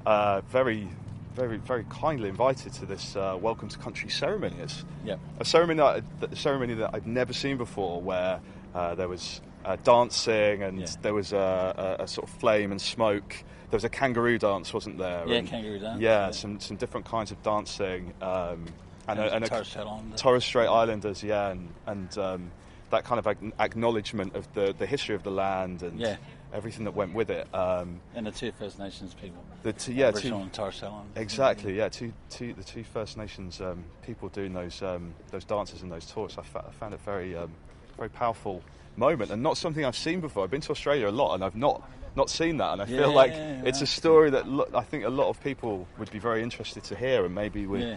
uh, 0.06 0.42
very, 0.50 0.88
very, 1.36 1.58
very 1.58 1.86
kindly 1.90 2.30
invited 2.30 2.74
to 2.74 2.86
this 2.86 3.16
uh, 3.16 3.38
welcome 3.40 3.70
to 3.70 3.78
country 3.78 4.10
ceremony. 4.10 4.56
It's 4.60 4.84
Yeah. 5.06 5.16
a 5.40 5.46
ceremony 5.46 5.80
that, 6.20 6.34
a 6.34 6.36
ceremony 6.36 6.74
that 6.76 6.92
I'd 6.94 7.08
never 7.08 7.34
seen 7.34 7.58
before, 7.58 8.02
where 8.02 8.40
uh, 8.76 8.96
there 8.96 9.08
was 9.08 9.42
uh, 9.66 9.76
dancing 9.84 10.64
and 10.64 10.80
Yeah. 10.80 10.88
there 11.02 11.14
was 11.14 11.34
a, 11.34 11.98
a, 12.00 12.04
a 12.04 12.08
sort 12.08 12.28
of 12.30 12.34
flame 12.38 12.72
and 12.72 12.82
smoke. 12.82 13.36
There 13.70 13.78
was 13.78 13.84
a 13.84 13.90
kangaroo 13.90 14.38
dance, 14.40 14.74
wasn't 14.74 14.98
there? 14.98 15.26
Yeah, 15.28 15.36
And- 15.38 15.48
kangaroo 15.48 15.80
dance, 15.80 16.02
Yeah, 16.02 16.26
yeah. 16.28 16.32
some 16.32 16.60
some 16.60 16.78
different 16.78 17.06
kinds 17.06 17.32
of 17.32 17.42
dancing. 17.44 18.14
Um, 18.22 18.66
and, 19.12 19.20
And 19.20 19.30
a, 19.30 19.36
and 19.36 19.46
a, 19.46 19.48
Torres 19.48 19.68
Strait. 19.68 19.86
Torres 20.18 20.44
Strait 20.46 20.68
Islanders, 20.68 21.24
yeah, 21.24 21.50
and, 21.50 21.70
and 21.88 22.18
um, 22.18 22.52
that 22.92 23.04
kind 23.06 23.20
of 23.20 23.28
ac- 23.28 23.54
acknowledgement 23.60 24.36
of 24.36 24.52
the, 24.54 24.74
the 24.78 24.86
history 24.86 25.16
of 25.16 25.24
the 25.24 25.32
land 25.32 25.84
and 25.84 26.00
Yeah. 26.00 26.18
everything 26.54 26.86
that 26.86 26.96
went 26.96 27.14
with 27.14 27.30
it. 27.30 27.48
Um, 27.54 28.02
and 28.16 28.26
the 28.26 28.32
two 28.32 28.52
First 28.52 28.80
Nations 28.80 29.14
people. 29.14 29.44
the 29.64 29.74
two, 29.74 29.94
yeah, 29.94 30.08
Aboriginal 30.08 30.40
two, 30.40 30.44
and 30.44 30.54
Torres 30.54 30.76
Strait 30.76 30.90
Islanders. 30.90 31.12
exactly, 31.22 31.78
yeah, 31.78 31.90
two, 31.90 32.12
two, 32.30 32.54
the 32.54 32.64
two 32.64 32.84
First 32.84 33.18
Nations 33.18 33.62
um, 33.62 33.84
people 34.04 34.30
doing 34.30 34.54
those 34.54 34.82
um, 34.82 35.14
those 35.32 35.46
dances 35.46 35.82
and 35.84 35.92
those 35.92 36.06
talks. 36.06 36.38
I, 36.38 36.42
fa- 36.44 36.66
I 36.68 36.72
found 36.72 36.94
it 36.94 37.00
very 37.02 37.36
um, 37.38 37.52
very 37.98 38.10
powerful 38.10 38.62
moment 38.98 39.30
and 39.32 39.42
not 39.44 39.56
something 39.58 39.86
I've 39.86 39.96
seen 39.96 40.20
before. 40.20 40.44
I've 40.44 40.52
been 40.52 40.62
to 40.62 40.72
Australia 40.72 41.08
a 41.10 41.12
lot 41.12 41.36
and 41.36 41.44
I've 41.44 41.56
not 41.56 41.88
not 42.16 42.30
seen 42.32 42.58
that, 42.58 42.74
and 42.74 42.82
I 42.82 42.86
feel 42.86 43.02
Yeah, 43.02 43.06
like 43.22 43.32
yeah, 43.32 43.62
it's 43.66 43.82
a 43.82 43.86
story 43.86 44.32
that 44.32 44.48
lo- 44.48 44.68
I 44.74 44.82
think 44.82 45.06
a 45.06 45.10
lot 45.10 45.30
of 45.30 45.42
people 45.44 45.88
would 46.00 46.10
be 46.12 46.18
very 46.20 46.42
interested 46.42 46.84
to 46.86 46.96
hear, 46.96 47.24
and 47.24 47.36
maybe 47.36 47.68
we. 47.68 47.96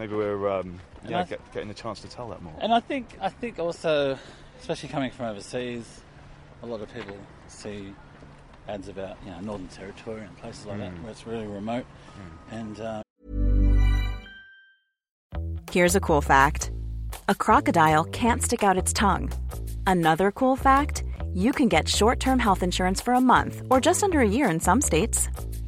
Yeah. 0.00 0.06
Maybe 0.06 0.16
we're 0.16 0.48
um, 0.48 0.80
yeah, 1.08 1.20
I- 1.20 1.24
get, 1.24 1.52
getting 1.52 1.70
a 1.70 1.74
chance 1.74 2.00
to 2.00 2.08
tell 2.08 2.28
that 2.30 2.42
more. 2.42 2.54
And 2.60 2.72
I 2.72 2.80
think 2.80 3.16
I 3.20 3.28
think 3.28 3.58
also, 3.58 4.18
especially 4.60 4.88
coming 4.88 5.10
from 5.10 5.26
overseas, 5.26 6.00
a 6.62 6.66
lot 6.66 6.80
of 6.80 6.92
people 6.92 7.16
see 7.48 7.92
ads 8.68 8.88
about 8.88 9.16
you 9.24 9.30
know 9.30 9.40
Northern 9.40 9.68
Territory 9.68 10.22
and 10.22 10.36
places 10.38 10.66
like 10.66 10.76
Mm. 10.78 10.80
that 10.80 11.02
where 11.02 11.10
it's 11.12 11.26
really 11.26 11.46
remote, 11.46 11.84
and 12.50 12.80
um, 12.80 13.02
Here's 15.70 15.94
a 15.94 16.00
cool 16.00 16.20
fact 16.20 16.70
a 17.28 17.34
crocodile 17.34 18.04
can't 18.04 18.42
stick 18.42 18.62
out 18.64 18.76
its 18.76 18.92
tongue. 18.92 19.30
Another 19.86 20.30
cool 20.32 20.56
fact 20.56 21.04
you 21.34 21.52
can 21.52 21.68
get 21.68 21.88
short 21.88 22.18
term 22.20 22.38
health 22.38 22.62
insurance 22.62 23.00
for 23.00 23.14
a 23.14 23.20
month 23.20 23.62
or 23.70 23.80
just 23.80 24.02
under 24.02 24.20
a 24.20 24.26
year 24.28 24.48
in 24.48 24.60
some 24.60 24.80
states. 24.80 25.28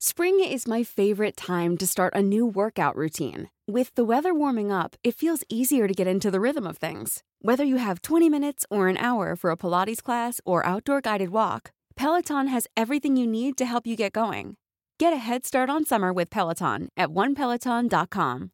Spring 0.00 0.38
is 0.38 0.68
my 0.68 0.84
favorite 0.84 1.36
time 1.36 1.76
to 1.76 1.84
start 1.84 2.14
a 2.14 2.22
new 2.22 2.46
workout 2.46 2.94
routine. 2.94 3.50
With 3.66 3.92
the 3.96 4.04
weather 4.04 4.32
warming 4.32 4.70
up, 4.70 4.94
it 5.02 5.16
feels 5.16 5.42
easier 5.48 5.88
to 5.88 5.94
get 5.94 6.06
into 6.06 6.30
the 6.30 6.38
rhythm 6.40 6.68
of 6.68 6.78
things. 6.78 7.24
Whether 7.42 7.64
you 7.64 7.78
have 7.78 8.02
20 8.02 8.28
minutes 8.28 8.64
or 8.70 8.86
an 8.86 8.96
hour 8.96 9.34
for 9.34 9.50
a 9.50 9.56
Pilates 9.56 10.00
class 10.00 10.40
or 10.44 10.64
outdoor 10.64 11.00
guided 11.00 11.30
walk, 11.30 11.72
Peloton 11.96 12.46
has 12.46 12.68
everything 12.76 13.16
you 13.16 13.26
need 13.26 13.58
to 13.58 13.66
help 13.66 13.88
you 13.88 13.96
get 13.96 14.12
going. 14.12 14.56
Get 15.00 15.12
a 15.12 15.16
head 15.16 15.44
start 15.44 15.68
on 15.68 15.84
summer 15.84 16.12
with 16.12 16.30
Peloton 16.30 16.90
at 16.96 17.08
onepeloton.com. 17.08 18.52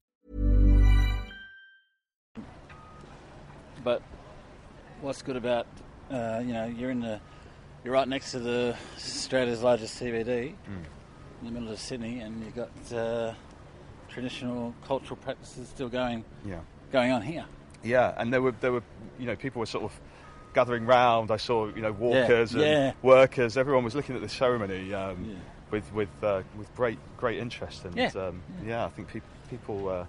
but 3.84 4.00
what's 5.02 5.20
good 5.20 5.36
about 5.36 5.66
uh, 6.10 6.40
you 6.42 6.54
know 6.54 6.64
you're 6.64 6.90
in 6.90 7.00
the 7.00 7.20
you're 7.84 7.92
right 7.92 8.08
next 8.08 8.30
to 8.30 8.38
the 8.38 8.74
Australia's 8.96 9.62
largest 9.62 10.00
CBD 10.00 10.54
Hmm. 10.64 10.93
In 11.46 11.52
the 11.52 11.60
middle 11.60 11.72
of 11.74 11.78
Sydney, 11.80 12.20
and 12.20 12.42
you've 12.42 12.54
got 12.56 12.70
uh, 12.96 13.34
traditional 14.08 14.74
cultural 14.86 15.16
practices 15.16 15.68
still 15.68 15.88
going 15.88 16.24
Yeah. 16.46 16.60
going 16.90 17.12
on 17.12 17.20
here. 17.22 17.44
Yeah, 17.82 18.14
and 18.16 18.32
there 18.32 18.40
were 18.40 18.52
there 18.60 18.72
were 18.72 18.82
you 19.18 19.26
know 19.26 19.36
people 19.36 19.60
were 19.60 19.66
sort 19.66 19.84
of 19.84 19.92
gathering 20.54 20.86
round. 20.86 21.30
I 21.30 21.36
saw 21.36 21.66
you 21.66 21.82
know 21.82 21.92
walkers 21.92 22.54
and 22.54 22.62
yeah. 22.62 22.92
workers. 23.02 23.56
Everyone 23.58 23.84
was 23.84 23.94
looking 23.94 24.16
at 24.16 24.22
the 24.22 24.28
ceremony 24.28 24.94
um, 24.94 25.24
Yeah. 25.28 25.34
with 25.70 25.92
with 25.92 26.08
uh, 26.24 26.42
with 26.56 26.74
great 26.76 26.98
great 27.18 27.38
interest. 27.38 27.84
And 27.84 27.94
Yeah. 27.96 28.10
um, 28.16 28.42
yeah, 28.64 28.86
I 28.86 28.88
think 28.88 29.08
peop 29.08 29.22
people 29.50 29.88
uh, 29.90 30.06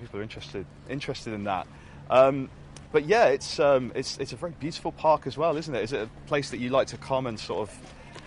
people 0.00 0.20
are 0.20 0.22
interested 0.22 0.64
interested 0.88 1.34
in 1.34 1.44
that. 1.44 1.66
Um, 2.08 2.48
but 2.90 3.04
yeah, 3.04 3.26
it's 3.26 3.60
um, 3.60 3.92
it's 3.94 4.16
it's 4.16 4.32
a 4.32 4.36
very 4.36 4.52
beautiful 4.58 4.92
park 4.92 5.26
as 5.26 5.36
well, 5.36 5.58
isn't 5.58 5.74
it? 5.74 5.82
Is 5.84 5.92
it 5.92 6.00
a 6.08 6.26
place 6.28 6.48
that 6.50 6.58
you 6.58 6.70
like 6.70 6.86
to 6.88 6.96
come 6.96 7.26
and 7.26 7.38
sort 7.38 7.68
of 7.68 7.78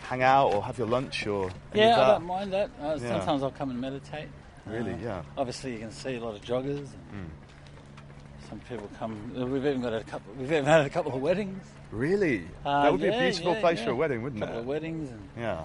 hang 0.04 0.22
out 0.24 0.54
or 0.54 0.62
have 0.63 0.78
your 0.78 0.88
lunch 0.88 1.26
or 1.28 1.50
Yeah, 1.74 1.94
of 1.96 2.00
I 2.00 2.12
don't 2.13 2.26
mind 2.26 2.54
that. 2.54 2.70
Uh, 2.82 2.98
Yeah. 3.02 3.10
Sometimes 3.18 3.44
I'll 3.44 3.52
come 3.52 3.70
and 3.72 3.80
meditate. 3.82 4.28
Really, 4.66 4.94
Uh, 4.94 4.98
yeah. 5.04 5.22
Obviously, 5.38 5.74
you 5.74 5.80
can 5.80 5.92
see 5.92 6.16
a 6.16 6.20
lot 6.24 6.36
of 6.36 6.42
joggers. 6.42 6.78
And 6.78 6.88
Hmm. 7.12 8.50
Some 8.50 8.60
people 8.70 8.89
come. 9.00 9.32
We've 9.52 9.66
even 9.66 9.82
got 9.82 9.94
a 9.94 10.04
couple. 10.04 10.34
We've 10.38 10.52
even 10.52 10.66
had 10.66 10.86
a 10.86 10.89
couple 10.89 11.13
of 11.16 11.22
weddings. 11.22 11.63
Really, 11.92 12.46
Uh, 12.66 12.84
that 12.84 12.92
would 12.92 13.02
be 13.02 13.08
a 13.08 13.12
beautiful 13.18 13.54
yeah, 13.54 13.60
place 13.62 13.80
yeah. 13.80 13.86
for 13.86 13.92
a 13.92 13.96
wedding, 13.96 14.22
wouldn't 14.24 14.42
couple 14.42 14.58
it? 14.58 14.60
of 14.62 14.66
weddings, 14.68 15.10
and 15.12 15.22
Yeah. 15.38 15.62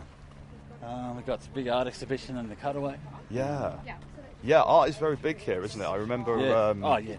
uh, 0.83 1.13
we've 1.17 1.27
got 1.27 1.45
a 1.45 1.49
big 1.51 1.69
art 1.69 1.87
exhibition 1.87 2.37
in 2.39 2.49
the 2.49 2.55
Cutaway. 2.57 2.97
Yeah. 3.31 3.73
Yeah, 4.43 4.63
art 4.63 4.89
is 4.91 4.97
very 4.97 5.17
big 5.17 5.39
here, 5.39 5.63
isn't 5.65 5.81
it? 5.81 5.85
I 5.85 5.97
remember 5.97 6.39
Yeah. 6.39 6.69
um, 6.69 6.85
oh 6.85 6.97
yeah. 6.99 7.17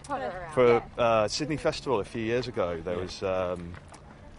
for 0.53 0.82
uh, 0.97 1.27
Sydney 1.27 1.58
Festival 1.58 1.99
a 1.99 2.05
few 2.05 2.21
years 2.23 2.47
ago, 2.47 2.79
there 2.84 2.97
was 2.97 3.21
um, 3.23 3.73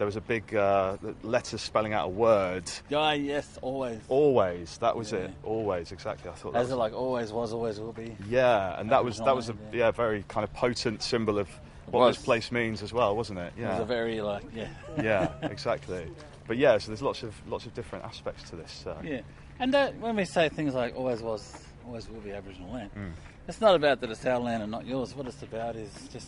there 0.01 0.07
was 0.07 0.15
a 0.15 0.21
big 0.21 0.55
uh, 0.55 0.97
letter 1.21 1.59
spelling 1.59 1.93
out 1.93 2.07
a 2.07 2.09
word. 2.09 2.63
Ah 2.91 3.11
yes, 3.11 3.59
always. 3.61 3.99
Always, 4.09 4.79
that 4.79 4.95
was 4.97 5.11
Yeah. 5.11 5.19
it. 5.19 5.31
Always, 5.43 5.91
exactly. 5.91 6.31
I 6.31 6.33
thought 6.33 6.53
that 6.53 6.59
As 6.61 6.65
was 6.69 6.71
it 6.73 6.77
like 6.77 6.93
always 6.95 7.31
was, 7.31 7.53
always 7.53 7.79
will 7.79 7.93
be. 7.93 8.17
yeah, 8.27 8.79
and 8.79 8.89
that 8.89 9.03
was 9.05 9.19
that 9.19 9.35
was 9.35 9.49
a 9.49 9.51
Original, 9.51 9.75
yeah 9.75 9.91
very 9.91 10.25
kind 10.27 10.43
of 10.43 10.51
potent 10.55 11.03
symbol 11.03 11.37
of 11.37 11.47
what 11.91 12.07
this 12.07 12.17
place 12.17 12.51
means 12.51 12.81
as 12.81 12.91
well, 12.91 13.15
wasn't 13.15 13.37
it? 13.37 13.53
Yeah. 13.55 13.67
It 13.67 13.71
was 13.73 13.81
a 13.81 13.85
very 13.85 14.21
like 14.21 14.41
yeah. 14.55 14.69
yeah, 15.03 15.33
exactly. 15.43 16.07
But 16.47 16.57
yeah, 16.57 16.79
so 16.79 16.87
there's 16.87 17.03
lots 17.03 17.21
of 17.21 17.35
lots 17.47 17.67
of 17.67 17.75
different 17.75 18.03
aspects 18.03 18.49
to 18.49 18.55
this. 18.55 18.83
Uh, 18.87 18.95
Yeah, 19.03 19.21
and 19.59 19.71
that, 19.75 19.99
when 19.99 20.15
we 20.15 20.25
say 20.25 20.49
things 20.49 20.73
like 20.73 20.95
always 20.97 21.21
was, 21.21 21.63
always 21.85 22.09
will 22.09 22.21
be 22.21 22.31
Aboriginal 22.31 22.73
land, 22.73 22.89
Mm. 22.97 23.11
it's 23.47 23.61
not 23.61 23.75
about 23.75 24.01
that 24.01 24.09
it's 24.09 24.25
our 24.25 24.39
land 24.39 24.63
and 24.63 24.71
not 24.71 24.87
yours. 24.87 25.13
What 25.15 25.27
it's 25.27 25.43
about 25.43 25.75
is 25.75 25.91
just 26.11 26.27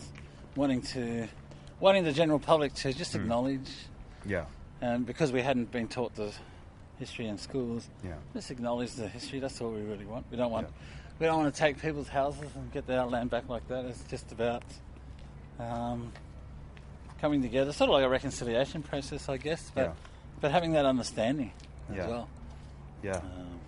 wanting 0.56 0.84
to 0.84 1.28
wanting 1.80 2.04
the 2.04 2.12
general 2.14 2.40
public 2.40 2.74
to 2.76 2.94
just 2.94 3.16
acknowledge, 3.16 3.70
Yeah. 4.26 4.46
and 4.82 5.06
because 5.06 5.32
we 5.32 5.42
hadn't 5.42 5.72
been 5.72 5.88
taught 5.88 6.16
the 6.16 6.32
history 7.00 7.28
in 7.28 7.38
schools, 7.38 7.90
Yeah. 8.04 8.16
just 8.34 8.52
acknowledge 8.52 8.94
the 8.94 9.08
history. 9.08 9.40
That's 9.40 9.60
all 9.62 9.72
we 9.72 9.82
really 9.82 10.06
want. 10.06 10.26
We 10.32 10.38
don't 10.38 10.52
want 10.52 10.68
Yeah. 10.68 10.74
we 11.20 11.26
don't 11.28 11.38
want 11.42 11.54
to 11.54 11.60
take 11.60 11.80
people's 11.80 12.08
houses 12.10 12.50
and 12.56 12.72
get 12.72 12.88
their 12.88 13.04
land 13.06 13.30
back 13.30 13.48
like 13.50 13.68
that. 13.68 13.86
It's 13.86 14.04
just 14.06 14.32
about 14.32 14.64
um, 15.60 16.12
coming 17.22 17.42
together, 17.44 17.72
sort 17.72 17.90
of 17.90 17.94
like 17.94 18.04
a 18.04 18.10
reconciliation 18.10 18.82
process, 18.82 19.30
I 19.30 19.38
guess. 19.38 19.72
But 19.74 19.82
Yeah. 19.82 19.94
but 20.42 20.52
having 20.52 20.72
that 20.74 20.86
understanding 20.86 21.52
as 21.90 21.96
Yeah. 21.98 22.08
well. 22.08 22.30
Yeah. 23.04 23.18
Um, 23.18 23.60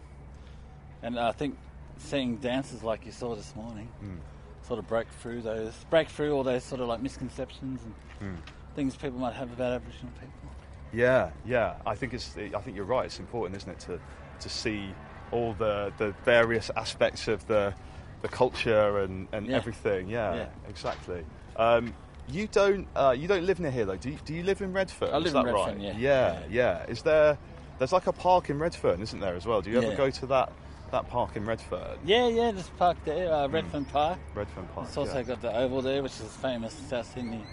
and 1.04 1.20
I 1.20 1.32
think 1.32 1.58
seeing 1.98 2.38
dances 2.38 2.84
like 2.84 3.06
you 3.06 3.12
saw 3.12 3.36
this 3.36 3.56
morning 3.56 3.88
Mm. 4.04 4.18
Sort 4.67 4.80
of 4.80 4.88
break 4.88 5.08
through 5.21 5.41
those, 5.41 5.73
break 5.89 6.10
through 6.10 6.32
all 6.34 6.43
those 6.43 6.63
sort 6.63 6.82
of 6.82 6.88
like 6.88 7.01
misconceptions 7.01 7.82
and 7.84 7.93
Mm. 8.21 8.38
things 8.75 8.95
people 8.95 9.19
might 9.19 9.34
have 9.34 9.51
about 9.51 9.73
Aboriginal 9.73 10.12
people. 10.19 10.49
Yeah, 10.93 11.32
yeah. 11.45 11.75
I 11.86 11.95
think 11.95 12.13
it's. 12.13 12.36
I 12.38 12.60
think 12.62 12.75
you're 12.78 12.86
right. 12.86 13.06
It's 13.06 13.19
important, 13.19 13.58
isn't 13.58 13.69
it, 13.71 13.80
to 13.82 13.99
to 14.39 14.49
see 14.49 14.93
all 15.32 15.54
the 15.54 15.91
the 15.97 16.13
various 16.23 16.71
aspects 16.78 17.28
of 17.28 17.45
the 17.47 17.73
the 18.21 18.30
culture 18.30 18.99
and, 18.99 19.28
and 19.34 19.47
Yeah. 19.47 19.58
everything. 19.58 20.08
Yeah, 20.08 20.36
Yeah. 20.36 20.45
exactly. 20.69 21.25
Um, 21.58 21.93
you 22.30 22.47
don't 22.47 22.88
uh, 22.95 23.13
you 23.17 23.28
don't 23.28 23.45
live 23.45 23.60
near 23.60 23.71
here 23.71 23.86
though. 23.86 23.97
Do 23.97 24.10
you, 24.12 24.17
do 24.25 24.34
you 24.34 24.43
live 24.43 24.62
in 24.62 24.71
Redfern? 24.71 25.10
I 25.13 25.17
Is 25.17 25.25
live 25.25 25.36
in 25.36 25.45
that 25.45 25.54
Redfern, 25.54 25.75
right? 25.75 25.82
yeah. 25.82 25.97
yeah, 25.97 26.39
Yeah. 26.39 26.45
yeah. 26.49 26.86
Is 26.91 27.01
there? 27.01 27.38
There's 27.78 27.91
like 27.91 28.08
a 28.08 28.13
park 28.13 28.49
in 28.49 28.58
Redfern, 28.58 29.01
isn't 29.01 29.19
there 29.19 29.36
as 29.36 29.45
well? 29.45 29.62
Do 29.62 29.69
you 29.69 29.82
ever 29.82 29.93
go 29.97 30.10
to 30.10 30.25
that 30.28 30.51
that 30.91 31.10
park 31.10 31.36
in 31.36 31.45
Redfern? 31.45 31.98
Yeah, 32.06 32.28
yeah, 32.28 32.52
this 32.52 32.69
park 32.78 32.98
there, 33.06 33.32
uh, 33.34 33.48
Redfern 33.48 33.86
Park. 33.86 34.19
Redfern 34.34 34.67
Park. 34.74 34.88
It's 34.88 34.98
also 34.98 35.12
Hmm. 35.12 35.17
yeah. 35.17 35.24
got 35.24 35.41
the 35.41 35.56
oval 35.56 35.82
there, 35.82 36.02
which 36.04 36.13
is 36.13 36.32
famous 36.41 36.74
South 36.89 37.12
Sydney 37.13 37.43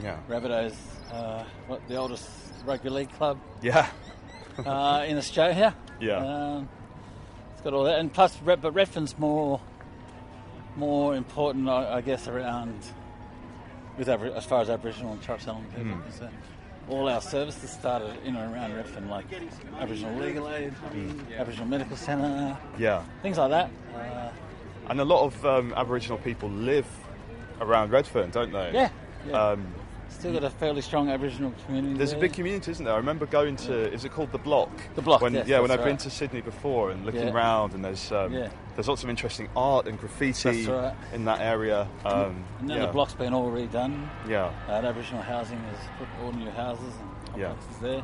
yeah. 0.00 0.16
Rabbitohs, 0.28 0.76
uh, 1.12 1.44
what 1.66 1.86
the 1.88 1.96
oldest 1.96 2.28
rugby 2.64 2.90
league 2.90 3.12
club 3.12 3.38
Yeah. 3.60 3.88
uh, 4.66 5.04
in 5.06 5.16
Australia. 5.18 5.74
Yeah. 6.00 6.16
Um, 6.18 6.68
it's 7.52 7.62
got 7.62 7.72
all 7.74 7.84
that, 7.84 7.98
and 7.98 8.12
plus, 8.12 8.36
but 8.36 8.72
Redfern's 8.72 9.18
more 9.18 9.60
more 10.74 11.14
important, 11.14 11.68
I, 11.68 11.96
I 11.96 12.00
guess, 12.00 12.26
around 12.28 12.78
with 13.98 14.08
as 14.08 14.44
far 14.46 14.62
as 14.62 14.70
Aboriginal 14.70 15.12
and 15.12 15.22
Torres 15.22 15.42
Strait 15.42 15.52
Islander 15.54 15.76
people. 15.76 15.92
Hmm. 15.92 16.34
All 16.92 17.08
our 17.08 17.20
services 17.20 17.70
started 17.70 18.16
in 18.24 18.36
and 18.36 18.54
around 18.54 18.74
Redfern, 18.74 19.08
like 19.08 19.24
Aboriginal 19.80 20.14
Legal 20.20 20.48
Aid, 20.50 20.74
Aboriginal 21.36 21.66
Medical 21.66 21.96
Centre, 21.96 22.56
Yeah. 22.78 23.02
things 23.22 23.38
like 23.38 23.50
that. 23.50 23.70
Uh, 23.94 24.28
And 24.88 25.00
a 25.00 25.04
lot 25.04 25.24
of 25.24 25.46
um, 25.46 25.72
Aboriginal 25.76 26.18
people 26.18 26.50
live 26.50 26.86
around 27.60 27.90
Redfern, 27.92 28.30
don't 28.30 28.52
they? 28.52 28.70
yeah, 28.72 28.90
yeah. 29.26 29.32
Um, 29.50 29.66
Still 30.08 30.34
got 30.34 30.44
a 30.44 30.50
fairly 30.50 30.82
strong 30.82 31.08
Aboriginal 31.08 31.52
community. 31.64 31.94
There's 31.94 32.12
a 32.12 32.18
big 32.18 32.34
community, 32.34 32.70
isn't 32.70 32.84
there? 32.84 32.92
I 32.94 32.98
remember 32.98 33.24
going 33.24 33.56
to. 33.56 33.90
Is 33.92 34.04
it 34.04 34.12
called 34.12 34.30
the 34.30 34.38
Block? 34.38 34.70
The 34.94 35.00
Block, 35.02 35.22
When, 35.22 35.32
yes, 35.32 35.48
yeah, 35.48 35.58
when 35.58 35.70
I've 35.70 35.82
been 35.82 35.96
to 35.96 36.10
Sydney 36.10 36.42
before 36.42 36.90
and 36.90 37.06
looking 37.06 37.28
Yeah. 37.28 37.32
round, 37.32 37.72
and 37.72 37.82
there's 37.82 38.12
um, 38.12 38.30
Yeah. 38.32 38.48
there's 38.76 38.88
lots 38.88 39.02
of 39.02 39.08
interesting 39.10 39.48
art 39.56 39.88
and 39.88 39.98
graffiti 39.98 40.66
right. 40.66 40.94
in 41.14 41.24
that 41.24 41.40
area. 41.40 41.88
Um, 42.04 42.44
And 42.60 42.68
then 42.68 42.76
yeah. 42.76 42.86
the 42.86 42.92
block's 42.92 43.14
been 43.14 43.32
all 43.32 43.50
redone. 43.50 44.06
Yeah, 44.28 44.50
Uh, 44.68 44.72
Aboriginal 44.72 45.22
housing 45.22 45.58
has 45.58 45.78
put 45.98 46.06
all 46.22 46.32
new 46.32 46.50
houses 46.50 46.92
and 47.32 47.40
Yeah. 47.40 47.54
there. 47.80 48.02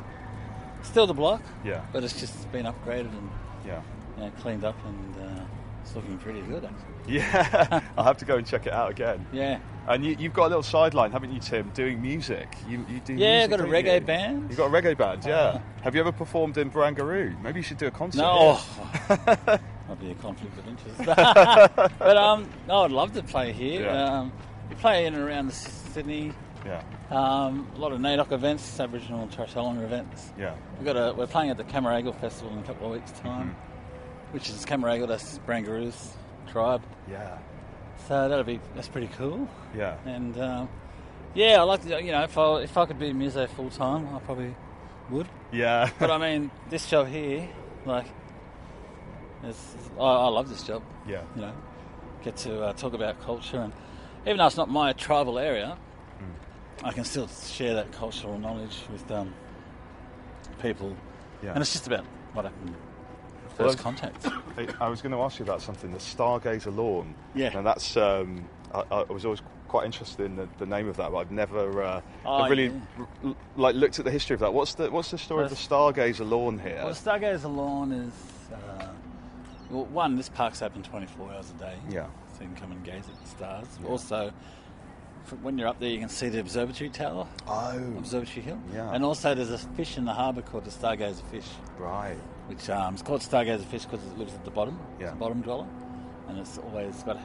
Still 0.83 1.07
the 1.07 1.15
block, 1.15 1.43
yeah, 1.65 1.85
but 1.93 2.05
it's 2.05 2.19
just 2.19 2.51
been 2.53 2.65
upgraded 2.67 3.11
and 3.19 3.31
yeah, 3.67 3.83
you 4.17 4.25
know, 4.25 4.31
cleaned 4.41 4.65
up 4.65 4.77
and 4.87 5.39
uh, 5.39 5.43
it's 5.83 5.95
looking 5.97 6.17
pretty 6.19 6.41
good 6.43 6.65
actually. 6.65 6.85
yeah. 7.17 7.81
I'll 7.97 8.05
have 8.05 8.19
to 8.19 8.25
go 8.25 8.37
and 8.37 8.47
check 8.47 8.67
it 8.67 8.73
out 8.73 8.91
again. 8.91 9.27
Yeah. 9.33 9.59
And 9.89 10.05
you, 10.05 10.15
you've 10.19 10.35
got 10.35 10.45
a 10.47 10.49
little 10.49 10.63
sideline, 10.63 11.11
haven't 11.11 11.33
you, 11.33 11.41
Tim? 11.41 11.71
Doing 11.71 12.03
music. 12.03 12.55
You, 12.69 12.85
you 12.91 13.01
do. 13.01 13.15
Yeah, 13.15 13.47
music, 13.47 13.53
I've 13.55 13.59
got 13.59 13.61
a 13.61 13.73
reggae 13.73 13.95
you? 14.01 14.07
band. 14.07 14.47
You've 14.51 14.59
got 14.59 14.67
a 14.67 14.71
reggae 14.71 14.97
band, 14.97 15.25
yeah. 15.25 15.35
Uh, 15.37 15.61
Have 15.83 15.95
you 15.95 16.01
ever 16.03 16.13
performed 16.13 16.59
in 16.59 16.71
Barangaroo? 16.71 17.41
Maybe 17.43 17.61
you 17.61 17.63
should 17.63 17.79
do 17.79 17.87
a 17.87 17.91
concert. 17.91 18.19
No, 18.21 18.61
might 19.09 20.01
be 20.01 20.11
a 20.11 20.15
conflict 20.17 20.59
of 20.59 20.69
interest. 20.69 20.99
but 21.99 22.17
um, 22.19 22.49
no, 22.69 22.83
I'd 22.85 22.91
love 22.91 23.15
to 23.15 23.23
play 23.23 23.53
here. 23.53 23.85
Yeah. 23.85 24.19
Um, 24.21 24.33
we 24.69 24.75
play 24.77 25.07
in 25.07 25.15
and 25.15 25.23
around 25.25 25.47
the 25.49 25.55
Sydney. 25.55 26.33
Yeah, 26.67 26.83
Um, 27.11 27.71
a 27.77 27.79
lot 27.79 27.93
of 27.93 28.01
NAIDOC 28.01 28.33
events, 28.33 28.79
Aboriginal 28.81 29.23
and 29.23 29.33
Torres 29.33 29.51
Strait 29.51 29.63
Islander 29.63 29.85
events. 29.85 30.33
yeah, 30.39 30.55
We've 30.77 30.85
got 30.85 30.97
a, 30.97 31.15
we're 31.15 31.27
playing 31.27 31.51
at 31.51 31.57
the 31.57 31.65
Camaragal 31.65 32.21
Festival 32.21 32.53
in 32.53 32.59
a 32.59 32.63
couple 32.63 32.87
of 32.87 32.93
weeks' 32.93 33.13
time, 33.21 33.51
Mm-hmm. 33.51 34.33
which 34.35 34.51
is 34.51 34.65
Camaragal, 34.67 35.09
that's 35.09 35.39
Barangaroo's 35.47 36.15
tribe. 36.51 36.83
yeah, 37.11 37.39
So 38.09 38.29
that'll 38.29 38.45
be 38.45 38.61
that's 38.75 38.89
pretty 38.89 39.09
cool. 39.17 39.49
yeah. 39.77 39.97
And 40.05 40.37
um, 40.39 40.69
yeah, 41.35 41.61
I 41.61 41.63
like 41.63 41.83
to, 41.87 42.03
you 42.03 42.11
know, 42.13 42.23
if 42.25 42.37
I 42.37 42.57
if 42.63 42.77
I 42.77 42.87
could 42.87 42.99
be 42.99 43.11
a 43.11 43.15
muso 43.15 43.47
full 43.47 43.71
time, 43.71 44.09
I 44.15 44.19
probably 44.19 44.55
would. 45.11 45.29
Yeah. 45.53 45.91
But 45.99 46.11
I 46.11 46.19
mean, 46.19 46.51
this 46.71 46.89
job 46.91 47.07
here, 47.09 47.49
like, 47.87 48.07
it's, 49.45 49.75
I, 49.99 50.03
I 50.03 50.29
love 50.29 50.49
this 50.49 50.63
job. 50.65 50.83
yeah. 51.07 51.23
You 51.37 51.43
know, 51.43 51.53
get 52.25 52.37
to 52.39 52.63
uh, 52.65 52.73
talk 52.73 52.93
about 52.95 53.21
culture, 53.23 53.61
and 53.61 53.73
even 54.27 54.39
though 54.39 54.47
it's 54.47 54.57
not 54.57 54.69
my 54.69 54.93
tribal 54.93 55.39
area. 55.39 55.79
I 56.85 56.93
can 56.93 57.05
still 57.05 57.29
share 57.29 57.75
that 57.75 57.91
cultural 57.93 58.39
knowledge 58.39 58.79
with 58.93 59.11
um, 59.11 59.33
people. 60.63 60.95
Yeah. 61.43 61.51
And 61.53 61.61
it's 61.61 61.73
just 61.73 61.87
about 61.87 62.05
what 62.33 62.45
happened 62.45 62.75
Well, 63.59 63.69
first 63.69 63.79
contact. 63.79 64.27
I- 64.57 64.69
I 64.81 64.89
was 64.89 65.03
going 65.03 65.13
to 65.13 65.21
ask 65.21 65.39
you 65.39 65.45
about 65.45 65.63
something. 65.63 65.91
The 65.93 65.99
Stargazer 65.99 66.75
Lawn. 66.75 67.15
Yeah. 67.35 67.57
And 67.57 67.67
that's. 67.67 67.97
Um, 67.97 68.45
I, 68.75 68.83
I 68.91 69.03
was 69.13 69.25
always 69.25 69.41
quite 69.67 69.87
interested 69.87 70.25
in 70.27 70.37
the, 70.37 70.49
the 70.59 70.67
name 70.67 70.89
of 70.89 70.97
that, 70.99 71.11
but 71.11 71.19
I've 71.19 71.31
never. 71.31 71.83
Uh, 71.83 72.01
Oh, 72.25 72.35
I've 72.43 72.51
really 72.51 72.67
yeah. 72.67 73.05
r- 73.25 73.35
like 73.57 73.75
looked 73.75 73.99
at 73.99 74.05
the 74.05 74.11
history 74.11 74.35
of 74.35 74.41
that. 74.41 74.53
What's 74.53 74.75
the 74.75 74.91
What's 74.91 75.11
the 75.11 75.19
story 75.19 75.45
of 75.45 75.51
the 75.51 75.57
Stargazer 75.57 76.29
Lawn 76.29 76.59
here? 76.59 76.77
Well, 76.77 76.89
the 76.89 76.95
Stargazer 76.95 77.55
Lawn 77.55 77.93
is, 77.93 78.13
uh, 78.53 78.87
well, 79.71 79.85
one, 79.87 80.17
this 80.17 80.29
park's 80.29 80.61
open 80.63 80.83
24 80.83 81.33
hours 81.33 81.51
a 81.57 81.61
day. 81.61 81.75
Yeah. 81.91 82.07
So 82.37 82.43
you 82.45 82.49
can 82.49 82.57
come 82.57 82.73
and 82.73 82.85
gaze 82.85 83.05
at 83.09 83.21
the 83.23 83.29
stars. 83.29 83.67
Also, 83.89 84.27
f 84.29 84.33
when 85.37 85.59
you're 85.59 85.69
up 85.69 85.79
there, 85.81 85.89
you 85.89 85.99
can 85.99 86.09
see 86.09 86.29
the 86.29 86.41
observatory 86.41 86.91
tower, 86.91 87.27
oh, 87.47 87.77
Observatory 87.99 88.43
Hill. 88.43 88.59
Yeah. 88.75 88.93
And 88.93 89.05
also, 89.05 89.35
there's 89.35 89.51
a 89.51 89.59
fish 89.59 89.97
in 89.97 90.05
the 90.05 90.13
harbour 90.13 90.43
called 90.43 90.65
the 90.65 90.71
Stargazer 90.71 91.23
fish, 91.31 91.47
right. 91.79 92.17
which 92.47 92.69
um, 92.71 92.95
it's 92.95 93.03
called 93.03 93.21
Stargazer 93.21 93.65
fish 93.65 93.85
because 93.85 94.05
it 94.07 94.19
lives 94.19 94.35
at 94.35 94.45
the 94.45 94.51
bottom. 94.51 94.79
Yeah. 94.99 95.07
It's 95.07 95.13
a 95.15 95.17
bottom 95.17 95.41
dweller. 95.43 95.67
And 96.29 96.39
it's 96.39 96.59
always 96.59 97.03
got 97.05 97.19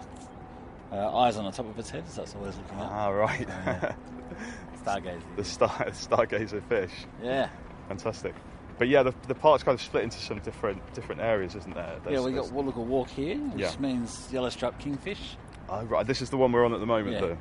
uh, 0.91 1.17
eyes 1.17 1.35
on 1.37 1.45
the 1.45 1.51
top 1.51 1.67
of 1.69 1.77
its 1.77 1.89
head, 1.89 2.07
so 2.09 2.21
it's 2.23 2.35
always 2.35 2.55
looking 2.57 2.79
up. 2.79 2.89
Ah, 2.91 3.09
right. 3.09 3.47
Yeah. 3.47 3.95
Stargazer. 4.83 5.21
the 5.35 5.43
star 5.43 5.69
Stargazer 5.69 6.63
fish. 6.67 6.91
Yeah. 7.21 7.49
Fantastic. 7.87 8.33
But 8.77 8.87
yeah, 8.87 9.03
the, 9.03 9.13
the 9.27 9.35
park's 9.35 9.63
kind 9.63 9.75
of 9.75 9.81
split 9.81 10.03
into 10.03 10.17
some 10.17 10.39
different 10.39 10.81
different 10.93 11.21
areas, 11.21 11.55
isn't 11.55 11.75
there? 11.75 11.93
yeah, 11.93 11.99
There's- 12.09 12.25
we 12.25 12.31
there's- 12.33 12.49
got 12.49 12.57
Wulugul 12.65 12.85
Walk 12.85 13.07
here, 13.09 13.37
which 13.37 13.61
Yeah. 13.61 13.75
means 13.79 14.27
yellow 14.31 14.49
striped 14.49 14.79
kingfish. 14.79 15.37
Oh, 15.69 15.83
right. 15.85 16.05
This 16.05 16.21
is 16.21 16.29
the 16.29 16.37
one 16.37 16.51
we're 16.51 16.65
on 16.65 16.73
at 16.73 16.79
the 16.79 16.85
moment, 16.85 17.13
Yeah. 17.15 17.21
though. 17.21 17.37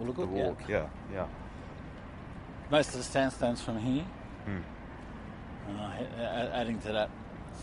Wulugul, 0.00 0.16
The 0.16 0.26
walk. 0.26 0.60
yeah. 0.68 0.76
Yeah, 0.76 0.86
yeah. 1.12 1.26
Most 2.70 2.88
of 2.90 2.94
the 2.98 3.02
sandstone's 3.04 3.60
from 3.60 3.78
here, 3.78 4.04
Hmm. 4.46 4.58
uh, 5.78 6.22
adding 6.52 6.78
to 6.80 6.92
that 6.92 7.10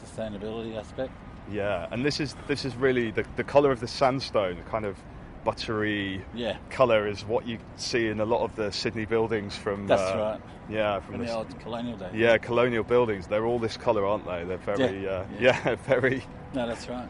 sustainability 0.03 0.77
aspect. 0.77 1.11
Yeah, 1.51 1.87
and 1.91 2.05
this 2.05 2.19
is 2.19 2.35
this 2.47 2.63
is 2.65 2.75
really 2.75 3.11
the 3.11 3.25
the 3.35 3.43
colour 3.43 3.71
of 3.71 3.79
the 3.79 3.87
sandstone, 3.87 4.55
the 4.57 4.69
kind 4.69 4.85
of 4.85 4.95
buttery 5.43 6.23
Yeah, 6.35 6.57
colour 6.69 7.07
is 7.07 7.25
what 7.25 7.47
you 7.47 7.57
see 7.77 8.07
in 8.07 8.19
a 8.19 8.25
lot 8.25 8.41
of 8.41 8.55
the 8.55 8.71
Sydney 8.71 9.05
buildings 9.05 9.55
from. 9.55 9.87
that's 9.87 10.01
uh, 10.01 10.17
right. 10.17 10.41
Yeah, 10.69 10.99
from 10.99 11.13
From 11.15 11.21
the 11.21 11.27
the, 11.27 11.33
old 11.37 11.59
colonial 11.59 11.97
days. 11.97 12.13
yeah 12.13 12.37
colonial 12.37 12.83
buildings. 12.83 13.25
They're 13.25 13.45
all 13.45 13.57
this 13.57 13.77
colour, 13.77 14.05
aren't 14.05 14.25
they? 14.25 14.43
They're 14.43 14.57
very 14.57 15.03
Yeah, 15.03 15.09
uh, 15.09 15.25
yeah. 15.39 15.59
yeah. 15.65 15.75
very 15.87 16.23
No, 16.53 16.67
that's 16.67 16.87
right. 16.87 17.09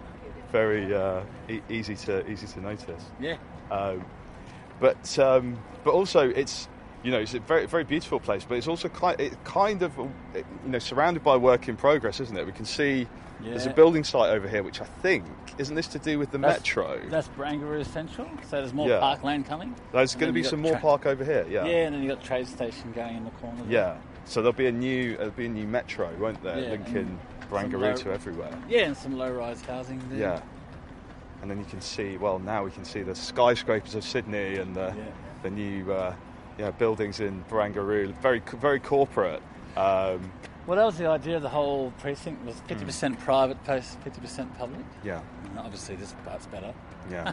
very 0.53 0.93
uh, 0.95 1.21
e- 1.49 1.61
easy 1.69 1.95
to 1.97 2.25
easy 2.31 2.47
to 2.47 2.61
notice. 2.61 3.03
Yeah. 3.19 3.35
Um, 3.71 4.05
but 4.79 5.19
um, 5.19 5.57
but 5.83 5.91
also 5.93 6.29
it's 6.29 6.67
you 7.03 7.11
know 7.11 7.19
it's 7.19 7.33
a 7.33 7.39
very 7.39 7.65
very 7.65 7.83
beautiful 7.83 8.19
place, 8.19 8.45
but 8.47 8.57
it's 8.57 8.67
also 8.67 8.89
kind 8.89 9.19
it 9.19 9.41
kind 9.43 9.81
of 9.83 9.97
you 9.97 10.43
know 10.65 10.79
surrounded 10.79 11.23
by 11.23 11.35
work 11.37 11.67
in 11.67 11.75
progress, 11.77 12.19
isn't 12.19 12.37
it? 12.37 12.45
We 12.45 12.51
can 12.51 12.65
see 12.65 13.07
there's 13.41 13.65
a 13.65 13.69
building 13.73 14.03
site 14.03 14.31
over 14.31 14.49
here, 14.49 14.63
which 14.63 14.81
I 14.81 14.85
think 14.85 15.23
isn't 15.57 15.73
this 15.75 15.87
to 15.89 15.99
do 15.99 16.19
with 16.19 16.31
the 16.31 16.37
That's- 16.37 16.59
metro? 16.59 16.99
That's 17.09 17.29
Barangaroo 17.29 17.85
Central, 17.85 18.27
so 18.49 18.57
there's 18.57 18.73
more 18.73 18.89
Yeah. 18.89 18.99
parkland 18.99 19.45
coming. 19.45 19.75
There's 19.93 20.13
going 20.13 20.27
to 20.27 20.33
be 20.33 20.43
some 20.43 20.59
more 20.61 20.73
tra- 20.73 20.81
park 20.81 21.05
over 21.05 21.23
here. 21.23 21.45
Yeah. 21.49 21.65
Yeah, 21.65 21.85
and 21.85 21.95
then 21.95 22.03
you 22.03 22.09
got 22.09 22.19
the 22.21 22.27
trade 22.27 22.47
station 22.47 22.91
going 22.91 23.15
in 23.15 23.23
the 23.23 23.29
corner. 23.31 23.63
there. 23.63 23.71
Yeah. 23.71 23.97
So 24.25 24.41
there'll 24.41 24.51
be 24.53 24.67
a 24.67 24.71
new 24.73 25.15
there'll 25.15 25.31
be 25.31 25.45
a 25.45 25.49
new 25.49 25.67
metro, 25.67 26.09
won't 26.19 26.41
there, 26.43 26.59
Yeah, 26.59 27.03
Barangaroo 27.49 27.79
low- 27.81 27.95
to 27.95 28.11
everywhere. 28.11 28.51
Yeah, 28.67 28.81
and 28.81 28.97
some 28.97 29.17
low-rise 29.17 29.61
housing 29.61 30.01
there. 30.09 30.19
Yeah. 30.19 30.41
And 31.41 31.49
then 31.49 31.57
you 31.59 31.65
can 31.65 31.81
see 31.81 32.17
well 32.17 32.39
now 32.39 32.63
we 32.63 32.71
can 32.71 32.83
see 32.85 33.01
the 33.01 33.15
skyscrapers 33.15 33.95
of 33.95 34.03
Sydney 34.03 34.57
and 34.57 34.75
the 34.75 34.93
Yeah. 34.95 35.03
the 35.43 35.49
new 35.49 35.91
uh, 35.91 36.13
yeah 36.57 36.71
buildings 36.71 37.19
in 37.19 37.43
Barangaroo. 37.49 38.13
Very 38.21 38.41
very 38.59 38.79
corporate. 38.79 39.41
Um, 39.77 40.31
Well, 40.67 40.77
that 40.77 40.85
was 40.85 40.97
the 40.97 41.07
idea 41.07 41.37
of 41.37 41.41
the 41.41 41.49
whole 41.49 41.91
precinct 41.99 42.45
was 42.45 42.55
50% 42.67 43.15
Hmm. 43.15 43.21
private, 43.23 43.63
post 43.63 43.97
50% 44.03 44.55
public. 44.57 44.85
yeah. 45.03 45.21
And 45.49 45.57
obviously, 45.59 45.95
this 45.95 46.13
part's 46.25 46.45
better. 46.47 46.73
Yeah. 47.09 47.31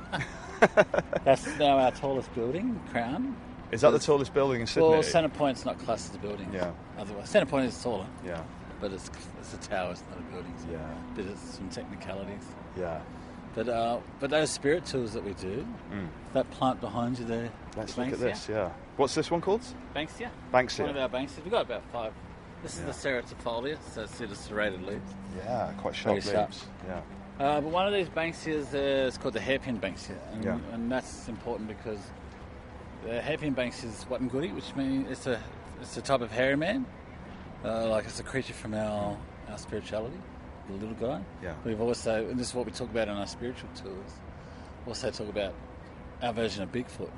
That's 1.25 1.47
now 1.59 1.79
our 1.79 1.91
tallest 1.91 2.33
building, 2.35 2.81
Crown. 2.93 3.37
Is 3.73 3.81
that 3.83 3.91
the 3.91 3.99
tallest 3.99 4.33
building 4.33 4.61
in 4.63 4.67
Sydney? 4.67 4.89
Well, 4.89 5.03
Centre 5.03 5.29
Point's 5.29 5.65
not 5.67 5.79
classed 5.79 6.11
as 6.11 6.17
a 6.17 6.19
building. 6.19 6.49
Yeah. 6.53 6.71
Otherwise, 6.99 7.29
Centre 7.29 7.51
Point 7.51 7.67
is 7.67 7.83
taller, 7.83 8.07
Yeah, 8.25 8.43
but 8.81 8.93
it's 8.93 9.11
it's 9.41 9.53
a 9.55 9.59
tower. 9.69 9.91
It's 9.91 10.03
not 10.09 10.19
a 10.19 10.23
building. 10.33 10.55
So 10.63 10.69
Yeah. 10.73 10.79
But 11.15 11.25
it's 11.27 11.41
some 11.57 11.69
technicalities. 11.69 12.45
yeah. 12.79 13.01
But 13.57 13.69
uh, 13.69 13.99
but 14.21 14.31
those 14.31 14.51
spirit 14.51 14.85
tools 14.85 15.15
that 15.15 15.25
we 15.25 15.33
do, 15.35 15.67
that 16.35 16.49
plant 16.53 16.81
behind 16.81 17.19
you 17.19 17.25
there. 17.25 17.47
Mm. 17.47 17.77
Let's 17.79 17.99
look 17.99 18.13
at 18.13 18.21
this. 18.21 18.49
Yeah. 18.49 18.71
What's 18.99 19.15
this 19.15 19.31
one 19.31 19.41
called? 19.41 19.63
Banksia. 19.95 20.29
Banksia. 20.53 20.81
One 20.87 20.91
of 20.91 20.97
our 20.99 21.09
Banksias. 21.09 21.43
We've 21.43 21.51
got 21.51 21.63
about 21.63 21.83
five. 21.93 22.13
This 22.63 22.79
Yeah. 22.79 22.89
is 22.91 23.03
the 23.03 23.09
Serratifolia, 23.09 23.79
so 23.93 24.03
it's 24.03 24.19
the 24.19 24.35
serrated 24.35 24.83
leaves. 24.83 25.11
Yeah, 25.39 25.73
quite 25.79 25.95
sharp 25.97 26.23
Very 26.23 26.35
sharp. 26.35 26.51
leaves. 26.51 26.67
Yeah. 26.87 27.01
Uh, 27.39 27.61
but 27.61 27.71
one 27.71 27.87
of 27.87 27.93
these 27.93 28.09
Banksias 28.09 28.75
uh, 28.75 29.09
is 29.09 29.19
called 29.19 29.35
the 29.35 29.41
hairpin 29.41 29.79
Banksia, 29.81 30.17
and, 30.33 30.45
Yeah. 30.45 30.59
and 30.73 30.91
that's 30.93 31.29
important 31.29 31.69
because 31.69 31.99
the 33.05 33.21
hairpin 33.21 33.55
Banksia 33.55 33.85
is 33.85 34.07
Watanguri, 34.11 34.55
which 34.55 34.75
means 34.77 35.11
it's 35.11 35.27
a 35.27 35.41
it's 35.81 35.97
a 35.99 36.03
type 36.03 36.23
of 36.23 36.31
hairy 36.33 36.57
man, 36.57 36.87
uh, 37.65 37.89
like 37.89 38.05
it's 38.07 38.21
a 38.21 38.23
creature 38.23 38.55
from 38.55 38.75
our 38.75 39.17
our 39.51 39.59
spirituality, 39.59 40.17
the 40.69 40.75
little 40.75 40.95
guy. 40.95 41.21
Yeah. 41.43 41.55
We've 41.65 41.81
also, 41.81 42.29
and 42.29 42.39
this 42.39 42.49
is 42.49 42.55
what 42.55 42.67
we 42.67 42.73
talk 42.73 42.91
about 42.91 43.09
on 43.09 43.17
our 43.19 43.27
spiritual 43.27 43.69
tours. 43.75 44.13
Also 44.87 45.11
talk 45.11 45.29
about 45.29 45.55
our 46.23 46.33
version 46.33 46.63
of 46.63 46.73
Bigfoot. 46.73 47.11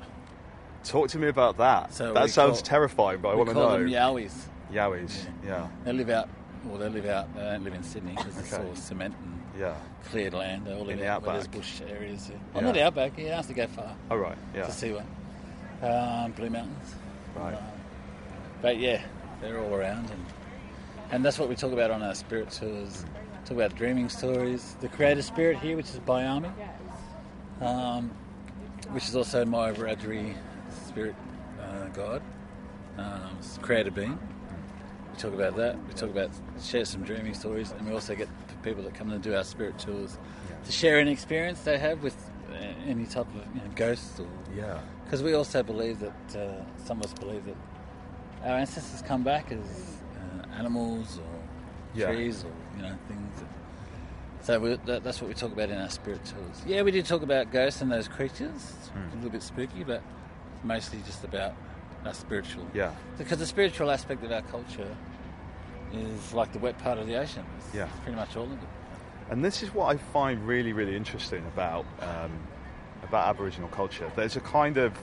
Talk 0.83 1.09
to 1.09 1.17
me 1.19 1.27
about 1.27 1.57
that. 1.57 1.93
So 1.93 2.13
that 2.13 2.29
sounds 2.29 2.57
call- 2.59 2.63
terrifying, 2.65 3.19
but 3.21 3.29
I 3.29 3.35
want 3.35 3.49
to 3.49 3.55
know. 3.55 3.61
We 3.61 3.67
call 3.67 3.77
them 3.79 3.87
Yowies. 3.89 4.33
Yowies. 4.71 5.25
Yeah. 5.45 5.67
They 5.83 5.93
live 5.93 6.09
out. 6.09 6.29
Well, 6.65 6.77
they 6.77 6.89
live 6.89 7.05
out. 7.05 7.33
They 7.35 7.41
don't 7.41 7.63
live 7.63 7.73
in 7.73 7.83
Sydney 7.83 8.13
because 8.15 8.37
it's 8.37 8.53
Okay. 8.53 8.63
all 8.67 8.75
cement 8.75 9.15
and 9.23 9.41
Yeah. 9.59 9.75
cleared 10.05 10.33
land. 10.33 10.65
They 10.65 10.73
all 10.73 10.85
live 10.85 10.99
the 10.99 11.07
out 11.07 11.21
where 11.23 11.33
there's 11.33 11.45
outback. 11.45 11.59
bush 11.61 11.81
areas. 11.89 12.29
Yeah. 12.29 12.37
Oh, 12.55 12.59
Yeah. 12.59 12.65
not 12.65 12.73
the 12.73 12.83
outback. 12.83 13.17
You 13.17 13.25
don't 13.27 13.35
have 13.37 13.47
to 13.47 13.53
go 13.53 13.67
far 13.67 13.95
All 14.11 14.17
right. 14.17 14.37
Yeah. 14.55 14.65
to 14.65 14.71
see 14.71 14.93
one. 14.93 15.05
Um, 15.81 16.31
Blue 16.33 16.49
Mountains. 16.49 16.95
Right. 17.35 17.53
Um, 17.53 17.63
but 18.61 18.77
yeah, 18.77 19.01
they're 19.41 19.59
all 19.61 19.73
around, 19.73 20.09
and 20.11 20.25
and 21.11 21.25
that's 21.25 21.39
what 21.39 21.49
we 21.49 21.55
talk 21.55 21.71
about 21.73 21.89
on 21.91 22.03
our 22.03 22.13
spirit 22.13 22.51
tours. 22.51 23.05
Talk 23.45 23.51
about 23.57 23.75
dreaming 23.75 24.09
stories. 24.09 24.75
The 24.79 24.89
creator 24.89 25.21
spirit 25.21 25.57
here, 25.59 25.75
which 25.75 25.87
is 25.89 25.99
Bayami, 25.99 26.51
um, 27.61 28.11
which 28.91 29.07
is 29.07 29.15
also 29.15 29.43
my 29.45 29.71
Wiradjuri 29.71 30.35
spirit 30.87 31.15
uh, 31.61 31.87
god, 31.87 32.21
um, 32.97 33.37
creator 33.61 33.91
being. 33.91 34.19
We 35.11 35.17
talk 35.17 35.33
about 35.33 35.55
that. 35.57 35.77
We 35.87 35.93
talk 35.93 36.09
about 36.11 36.29
share 36.61 36.85
some 36.85 37.03
dreaming 37.03 37.33
stories, 37.33 37.71
and 37.71 37.87
we 37.87 37.93
also 37.93 38.13
get 38.15 38.29
people 38.61 38.83
that 38.83 38.93
come 38.93 39.09
and 39.11 39.21
do 39.21 39.33
our 39.35 39.43
spirit 39.43 39.79
tours 39.79 40.17
to 40.65 40.71
share 40.71 40.99
any 40.99 41.11
experience 41.11 41.61
they 41.61 41.77
have 41.79 42.03
with 42.03 42.15
uh, 42.51 42.55
any 42.85 43.05
type 43.05 43.25
of 43.27 43.35
you 43.55 43.61
know, 43.61 43.71
ghosts 43.75 44.19
or 44.19 44.27
Yeah. 44.55 44.79
because 45.05 45.23
we 45.23 45.33
also 45.33 45.63
believe 45.63 45.99
that 45.99 46.35
uh, 46.37 46.63
some 46.85 46.99
of 46.99 47.05
us 47.05 47.13
believe 47.13 47.45
that 47.45 47.55
our 48.43 48.57
ancestors 48.57 49.01
come 49.01 49.23
back 49.23 49.51
as 49.51 49.59
uh, 49.59 50.57
animals 50.57 51.17
or 51.19 51.39
Yeah. 51.97 52.07
trees 52.11 52.43
or 52.43 52.51
you 52.79 52.89
know 52.89 52.97
things. 53.07 53.39
That, 53.39 54.45
so 54.45 54.59
we, 54.59 54.75
that, 54.85 55.03
that's 55.03 55.21
what 55.21 55.27
we 55.27 55.33
talk 55.33 55.51
about 55.51 55.69
in 55.69 55.77
our 55.77 55.89
spirit 55.89 56.23
tours. 56.25 56.63
Yeah, 56.65 56.81
we 56.81 56.91
do 56.91 57.01
talk 57.01 57.21
about 57.21 57.51
ghosts 57.51 57.81
and 57.81 57.91
those 57.91 58.07
creatures. 58.07 58.71
Hmm. 58.93 59.11
A 59.11 59.15
little 59.15 59.29
bit 59.31 59.43
spooky, 59.43 59.83
but 59.83 60.01
mostly 60.63 60.99
just 61.05 61.23
about 61.23 61.53
our 62.05 62.13
spiritual. 62.13 62.65
Yeah. 62.73 62.91
Because 63.17 63.39
the 63.39 63.45
spiritual 63.45 63.91
aspect 63.91 64.23
of 64.23 64.31
our 64.31 64.41
culture 64.43 64.95
is 65.93 66.33
like 66.33 66.53
the 66.53 66.59
wet 66.59 66.77
part 66.79 66.97
of 66.99 67.07
the 67.07 67.17
ocean. 67.17 67.43
It's 67.57 67.75
Yeah. 67.75 67.87
pretty 68.03 68.15
much 68.15 68.35
all 68.37 68.43
of 68.43 68.51
it. 68.53 68.69
And 69.29 69.43
this 69.43 69.61
is 69.61 69.73
what 69.73 69.93
I 69.93 69.97
find 69.97 70.47
really, 70.47 70.73
really 70.73 70.95
interesting 70.95 71.45
about 71.53 71.85
um, 72.01 72.31
about 73.03 73.27
Aboriginal 73.27 73.69
culture. 73.69 74.11
There's 74.15 74.35
a 74.35 74.39
kind 74.41 74.77
of, 74.77 74.97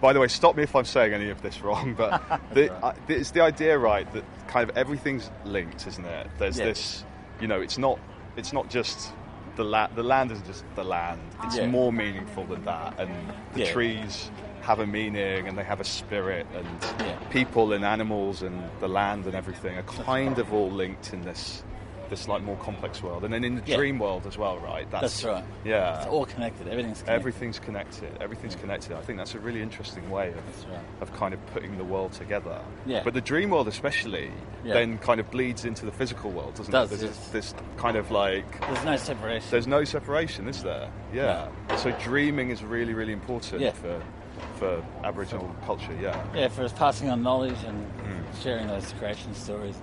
by 0.00 0.12
the 0.12 0.20
way, 0.20 0.28
stop 0.28 0.56
me 0.56 0.62
if 0.64 0.74
I'm 0.76 0.84
saying 0.84 1.12
any 1.12 1.30
of 1.30 1.42
this 1.42 1.60
wrong, 1.62 1.94
but 1.94 2.22
the, 2.54 2.68
right. 2.68 2.84
uh, 2.84 2.92
it's 3.08 3.30
the 3.32 3.40
idea, 3.40 3.78
right, 3.78 4.10
that 4.12 4.24
kind 4.48 4.68
of 4.68 4.76
everything's 4.76 5.30
linked, 5.44 5.86
isn't 5.86 6.04
it? 6.04 6.26
There's 6.38 6.58
Yeah. 6.58 6.66
this, 6.66 7.04
you 7.40 7.48
know, 7.48 7.60
it's 7.60 7.78
not, 7.78 7.98
it's 8.36 8.52
not 8.52 8.68
just 8.68 9.12
the 9.56 9.64
land. 9.64 9.92
The 9.96 10.02
land 10.02 10.30
isn't 10.32 10.46
just 10.46 10.64
the 10.74 10.84
land. 10.84 11.20
It's 11.42 11.56
Yeah. 11.56 11.66
more 11.66 11.92
meaningful 11.92 12.44
than 12.44 12.64
that, 12.64 12.98
and 12.98 13.10
the 13.54 13.60
Yeah. 13.60 13.72
trees 13.72 14.30
have 14.62 14.80
a 14.80 14.86
meaning 14.86 15.46
and 15.46 15.56
they 15.56 15.62
have 15.64 15.80
a 15.80 15.84
spirit, 15.84 16.46
and 16.54 16.66
Yeah. 17.00 17.16
people 17.30 17.72
and 17.72 17.84
animals 17.84 18.42
and 18.42 18.62
the 18.80 18.88
land 18.88 19.26
and 19.26 19.34
everything 19.34 19.76
are 19.78 19.82
kind 19.82 20.38
of 20.38 20.52
all 20.52 20.70
linked 20.70 21.12
in 21.12 21.22
this. 21.22 21.62
This 22.08 22.28
like 22.28 22.42
more 22.42 22.56
complex 22.56 23.02
world, 23.02 23.24
and 23.24 23.32
then 23.34 23.42
in 23.44 23.56
the 23.56 23.62
Yeah. 23.66 23.76
dream 23.76 23.98
world 23.98 24.26
as 24.26 24.38
well, 24.38 24.58
right? 24.58 24.88
That's 24.90 25.24
right. 25.24 25.44
Yeah, 25.64 25.96
It's 25.98 26.06
all 26.06 26.24
connected. 26.24 26.68
Everything's 26.68 27.00
connected. 27.02 27.12
everything's 27.20 27.58
connected. 27.58 28.10
Everything's 28.20 28.54
connected. 28.56 28.92
I 28.96 29.00
think 29.00 29.18
that's 29.18 29.34
a 29.34 29.40
really 29.40 29.60
interesting 29.60 30.08
way 30.10 30.28
of, 30.28 30.70
right. 30.70 30.80
of 31.00 31.12
kind 31.14 31.34
of 31.34 31.44
putting 31.52 31.76
the 31.78 31.84
world 31.84 32.12
together. 32.12 32.60
Yeah. 32.86 33.02
But 33.02 33.14
the 33.14 33.20
dream 33.20 33.50
world, 33.50 33.66
especially, 33.68 34.30
Yeah. 34.64 34.74
then 34.74 34.98
kind 34.98 35.18
of 35.20 35.30
bleeds 35.30 35.64
into 35.64 35.84
the 35.84 35.92
physical 35.92 36.30
world, 36.30 36.54
doesn't 36.54 36.72
Does, 36.72 36.92
it? 36.92 36.98
There's 37.00 37.16
yes. 37.16 37.28
this 37.30 37.54
kind 37.76 37.96
of 37.96 38.10
like 38.10 38.60
There's 38.60 38.84
no 38.84 38.96
separation. 38.96 39.48
there's 39.50 39.66
no 39.66 39.82
separation, 39.84 40.48
is 40.48 40.62
there? 40.62 40.88
Yeah. 41.12 41.48
So 41.76 41.90
dreaming 42.02 42.50
is 42.50 42.62
really, 42.62 42.94
really 42.94 43.12
important 43.12 43.62
Yeah. 43.62 43.72
for 43.72 44.00
for 44.58 44.82
Aboriginal 45.02 45.50
culture. 45.64 45.94
Yeah. 46.00 46.14
Yeah, 46.34 46.48
for 46.48 46.62
us 46.64 46.72
passing 46.72 47.08
on 47.10 47.22
knowledge 47.22 47.56
and 47.66 47.86
Hmm. 48.02 48.22
sharing 48.42 48.66
those 48.68 48.92
creation 48.98 49.34
stories, 49.34 49.76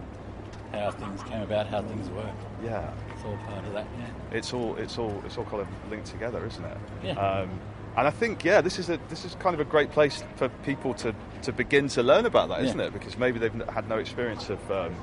how 0.73 0.91
things 0.91 1.21
came 1.23 1.41
about, 1.41 1.67
how 1.67 1.81
things 1.81 2.09
work. 2.09 2.25
Yeah. 2.63 2.91
It's 3.13 3.23
all 3.25 3.37
part 3.47 3.65
of 3.65 3.73
that. 3.73 3.85
Yeah. 3.97 4.37
it's 4.37 4.53
all 4.53 4.75
it's 4.77 4.97
all 4.97 5.21
it's 5.25 5.37
all 5.37 5.45
kind 5.45 5.61
of 5.61 5.67
linked 5.89 6.07
together, 6.07 6.45
isn't 6.45 6.63
it? 6.65 6.77
Yeah. 7.03 7.11
Um, 7.13 7.49
and 7.95 8.07
I 8.07 8.11
think 8.11 8.43
yeah, 8.43 8.61
this 8.61 8.79
is 8.79 8.89
a 8.89 8.99
this 9.09 9.23
is 9.25 9.35
kind 9.35 9.53
of 9.53 9.59
a 9.59 9.65
great 9.69 9.91
place 9.91 10.23
for 10.35 10.49
people 10.65 10.93
to, 10.95 11.13
to 11.43 11.51
begin 11.51 11.87
to 11.89 12.03
learn 12.03 12.25
about 12.25 12.49
that, 12.49 12.63
isn't 12.63 12.79
Yeah. 12.79 12.87
it? 12.87 12.93
Because 12.93 13.17
maybe 13.17 13.39
they've 13.39 13.53
had 13.69 13.87
no 13.87 13.97
experience 13.97 14.49
of 14.49 14.71
um, 14.71 14.95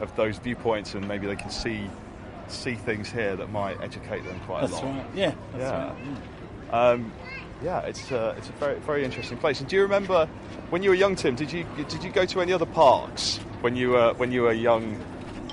of 0.00 0.14
those 0.16 0.38
viewpoints, 0.38 0.94
and 0.94 1.06
maybe 1.08 1.26
they 1.26 1.36
can 1.36 1.50
see 1.50 1.90
see 2.46 2.74
things 2.74 3.10
here 3.10 3.36
that 3.36 3.50
might 3.50 3.78
educate 3.82 4.24
them 4.24 4.38
quite 4.46 4.62
That's 4.62 4.72
a 4.74 4.76
lot. 4.76 4.84
right. 4.84 5.06
Yeah. 5.14 5.34
That's 5.52 5.62
Yeah. 5.72 5.88
right. 5.88 5.96
yeah. 6.70 6.80
Um, 6.90 7.12
yeah, 7.62 7.80
it's 7.80 8.10
a, 8.10 8.34
it's 8.38 8.48
a 8.48 8.52
very 8.52 8.78
very 8.80 9.04
interesting 9.04 9.38
place. 9.38 9.60
And 9.60 9.68
do 9.68 9.76
you 9.76 9.82
remember 9.82 10.26
when 10.70 10.82
you 10.82 10.90
were 10.90 10.96
young, 10.96 11.16
Tim? 11.16 11.34
Did 11.34 11.52
you 11.52 11.64
did 11.88 12.02
you 12.04 12.10
go 12.10 12.24
to 12.26 12.40
any 12.40 12.52
other 12.52 12.66
parks 12.66 13.38
when 13.60 13.76
you 13.76 13.90
were 13.90 14.14
when 14.14 14.32
you 14.32 14.42
were 14.42 14.52
young? 14.52 14.96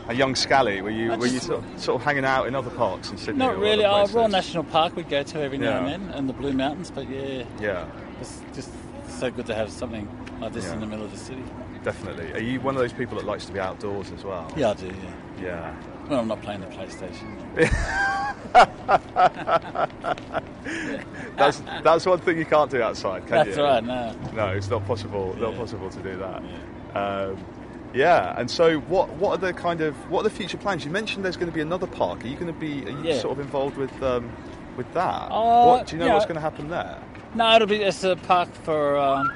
A 0.07 0.13
young 0.13 0.35
scally, 0.35 0.83
were 0.83 0.91
you 0.91 1.13
I 1.13 1.17
were 1.17 1.25
you 1.25 1.39
sort 1.39 1.63
of, 1.63 1.79
sort 1.81 1.99
of 1.99 2.05
hanging 2.05 2.25
out 2.25 2.45
in 2.45 2.53
other 2.53 2.69
parks 2.69 3.09
in 3.09 3.17
Sydney? 3.17 3.39
Not 3.39 3.57
really. 3.57 3.85
Oh. 3.85 4.05
Royal 4.05 4.27
National 4.27 4.63
Park 4.63 4.95
we'd 4.95 5.09
go 5.09 5.23
to 5.23 5.41
every 5.41 5.57
now 5.57 5.83
and 5.83 5.87
then, 5.87 6.13
and 6.13 6.29
the 6.29 6.33
Blue 6.33 6.53
Mountains. 6.53 6.91
But 6.91 7.09
yeah, 7.09 7.43
Yeah, 7.59 7.87
it's 8.21 8.39
just 8.53 8.69
so 9.07 9.31
good 9.31 9.47
to 9.47 9.55
have 9.55 9.71
something 9.71 10.07
like 10.39 10.53
this 10.53 10.65
Yeah. 10.65 10.73
in 10.73 10.81
the 10.81 10.85
middle 10.85 11.05
of 11.05 11.11
the 11.11 11.17
city. 11.17 11.41
definitely. 11.83 12.31
Are 12.33 12.39
you 12.39 12.61
one 12.61 12.75
of 12.75 12.81
those 12.81 12.93
people 12.93 13.17
that 13.17 13.25
likes 13.25 13.45
to 13.47 13.51
be 13.51 13.59
outdoors 13.59 14.11
as 14.11 14.23
well? 14.23 14.51
Yeah, 14.55 14.69
I 14.69 14.73
do. 14.75 14.85
Yeah. 15.41 15.41
Yeah. 15.41 15.75
When 16.07 16.19
I'm 16.19 16.27
not 16.27 16.41
playing 16.41 16.61
the 16.61 16.67
PlayStation. 16.67 17.35
That's 21.37 21.61
that's 21.83 22.05
one 22.05 22.19
thing 22.19 22.37
you 22.37 22.45
can't 22.45 22.71
do 22.71 22.81
outside, 22.81 23.27
can 23.27 23.45
That's 23.45 23.57
you? 23.57 23.63
right. 23.63 23.83
No. 23.83 24.15
No, 24.33 24.47
it's 24.49 24.69
not 24.69 24.85
possible. 24.85 25.35
Not 25.37 25.55
possible 25.55 25.89
to 25.89 25.99
do 26.01 26.17
that. 26.17 26.43
Um, 26.97 27.37
yeah. 27.93 28.39
And 28.39 28.49
so, 28.49 28.79
what 28.81 29.09
what 29.13 29.31
are 29.31 29.37
the 29.37 29.53
kind 29.53 29.81
of 29.81 29.95
what 30.09 30.21
are 30.21 30.29
the 30.29 30.35
future 30.35 30.57
plans? 30.57 30.85
You 30.85 30.91
mentioned 30.91 31.25
there's 31.25 31.37
going 31.37 31.51
to 31.51 31.55
be 31.55 31.61
another 31.61 31.87
park. 31.87 32.23
Are 32.23 32.27
you 32.27 32.35
going 32.35 32.47
to 32.47 32.53
be 32.53 32.85
are 32.85 32.89
you 32.91 33.03
Yeah. 33.03 33.19
sort 33.19 33.37
of 33.37 33.45
involved 33.45 33.77
with 33.77 34.01
um, 34.01 34.31
with 34.77 34.91
that? 34.93 35.27
Uh, 35.31 35.65
what 35.65 35.87
do 35.87 35.95
you 35.95 35.99
know 35.99 36.07
yeah. 36.07 36.13
what's 36.13 36.25
going 36.25 36.35
to 36.35 36.41
happen 36.41 36.69
there? 36.69 36.97
No, 37.33 37.55
it'll 37.55 37.67
be 37.67 37.81
it's 37.81 38.03
a 38.03 38.15
park 38.15 38.49
for 38.63 38.97
um, 38.97 39.29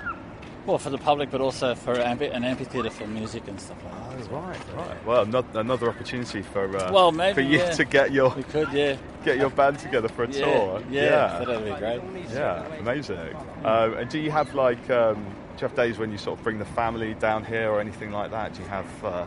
well 0.70 0.78
for 0.78 0.90
the 0.92 0.98
public, 0.98 1.32
but 1.32 1.42
also 1.42 1.76
for 1.76 1.96
ambi- 1.96 2.34
an 2.34 2.44
amphitheatre 2.46 2.90
for 2.92 3.08
music 3.08 3.48
and 3.48 3.60
stuff 3.60 3.78
like 3.84 3.94
that. 3.94 4.32
Oh, 4.32 4.36
right, 4.36 4.58
right. 4.76 5.06
Well, 5.06 5.26
not, 5.26 5.46
another 5.56 5.90
opportunity 5.90 6.42
for 6.44 6.64
uh, 6.78 6.92
Well, 6.92 7.12
maybe, 7.12 7.34
for 7.34 7.42
you 7.42 7.58
yeah. 7.58 7.72
to 7.72 7.86
get 7.86 8.12
your 8.12 8.30
We 8.36 8.44
could, 8.44 8.72
yeah. 8.72 8.96
get 9.26 9.38
your 9.38 9.50
band 9.50 9.80
together 9.80 10.08
for 10.08 10.24
a 10.26 10.30
Yeah, 10.32 10.46
tour. 10.46 10.84
yeah, 10.92 11.44
that'd 11.46 11.66
be 11.66 11.72
great. 11.80 12.02
Yeah, 12.32 12.64
amazing. 12.80 13.36
Um, 13.66 13.96
and 13.96 14.10
do 14.10 14.20
you 14.20 14.32
have 14.32 14.54
like 14.54 14.90
um, 14.90 15.16
do 15.58 15.66
you 15.66 15.68
have 15.68 15.76
days 15.76 15.98
when 15.98 16.12
you 16.12 16.18
sort 16.18 16.38
of 16.38 16.44
bring 16.44 16.60
the 16.60 16.66
family 16.66 17.16
down 17.16 17.44
here 17.44 17.70
or 17.72 17.82
anything 17.82 18.12
like 18.12 18.32
that? 18.32 18.54
Do 18.54 18.62
you 18.62 18.68
have 18.70 19.04
uh, 19.04 19.26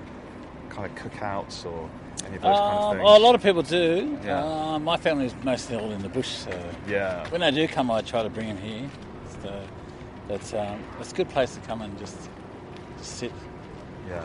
kind 0.70 0.87
of 0.90 0.94
cookouts 0.96 1.66
or 1.66 1.90
any 2.26 2.37
of 2.37 2.42
those 2.42 2.59
kind 2.59 2.78
of 2.78 2.85
Um, 2.85 2.90
things? 2.96 3.05
well, 3.05 3.16
a 3.16 3.24
lot 3.24 3.35
of 3.35 3.42
people 3.42 3.62
do. 3.62 4.18
Yeah. 4.24 4.44
Uh, 4.44 4.78
my 4.78 4.96
family 4.96 5.26
is 5.26 5.35
mostly 5.42 5.76
all 5.76 5.90
in 5.90 6.00
the 6.02 6.09
bush, 6.09 6.28
so 6.28 6.50
yeah, 6.88 7.28
when 7.31 7.40
they 7.40 7.50
do 7.50 7.66
come, 7.66 7.90
I 7.90 8.00
try 8.02 8.22
to 8.22 8.31
bring 8.31 8.46
them 8.48 8.59
here. 8.59 8.88
So, 9.42 9.61
but 10.33 10.55
um, 10.55 10.83
it's 10.99 11.12
a 11.12 11.14
good 11.14 11.29
place 11.29 11.55
to 11.55 11.61
come 11.61 11.83
and 11.83 11.97
just, 11.99 12.16
just 12.97 13.18
sit. 13.18 13.33
yeah, 14.09 14.25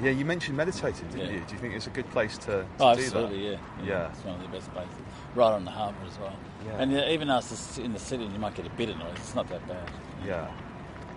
yeah. 0.00 0.10
You 0.10 0.24
mentioned 0.24 0.56
meditating, 0.56 1.08
didn't 1.08 1.26
Yeah. 1.30 1.38
you? 1.40 1.44
Do 1.46 1.54
you 1.54 1.58
think 1.58 1.74
it's 1.74 1.88
a 1.88 1.90
good 1.90 2.08
place 2.10 2.38
to, 2.38 2.46
to 2.46 2.66
Oh, 2.78 2.94
do 2.94 3.00
absolutely, 3.02 3.50
that? 3.50 3.58
yeah. 3.82 3.84
Yeah. 3.84 4.10
It's 4.10 4.24
one 4.24 4.36
of 4.36 4.42
the 4.42 4.48
best 4.48 4.72
places. 4.72 4.94
Right 5.34 5.50
on 5.52 5.64
the 5.64 5.72
harbour 5.72 5.96
as 6.08 6.16
well. 6.20 6.32
Yeah. 6.64 6.76
And 6.80 6.92
yeah, 6.92 7.08
even 7.10 7.26
though 7.26 7.38
it's 7.38 7.48
just 7.48 7.78
in 7.80 7.92
the 7.92 7.98
city, 7.98 8.24
you 8.24 8.38
might 8.38 8.54
get 8.54 8.66
a 8.68 8.70
bit 8.70 8.88
of 8.90 8.98
noise. 8.98 9.16
It's 9.16 9.34
not 9.34 9.48
that 9.48 9.66
bad. 9.66 9.90
Yeah, 10.24 10.48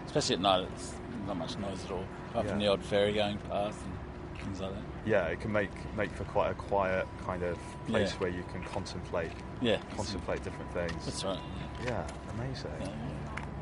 Especially 0.07 0.35
at 0.35 0.41
night, 0.41 0.67
it's 0.73 0.95
not 1.27 1.37
much 1.37 1.55
noise 1.59 1.85
at 1.85 1.91
all. 1.91 2.03
Apart 2.31 2.47
from 2.47 2.57
the 2.57 2.65
Yeah. 2.65 2.71
odd 2.71 2.83
ferry 2.83 3.13
going 3.13 3.37
past 3.49 3.77
and 3.83 4.39
things 4.41 4.59
like 4.59 4.73
that. 4.73 4.83
yeah. 5.05 5.25
It 5.25 5.39
can 5.39 5.51
make 5.51 5.69
make 5.95 6.11
for 6.13 6.23
quite 6.23 6.49
a 6.49 6.55
quiet 6.55 7.07
kind 7.27 7.43
of 7.43 7.59
place 7.85 8.13
Yeah. 8.13 8.17
where 8.19 8.29
you 8.31 8.43
can 8.51 8.63
contemplate 8.63 9.31
Yeah. 9.61 9.77
contemplate 9.95 10.43
different 10.43 10.71
things. 10.73 11.05
That's 11.05 11.23
right. 11.23 11.39
Yeah, 11.85 12.07
amazing. 12.39 12.71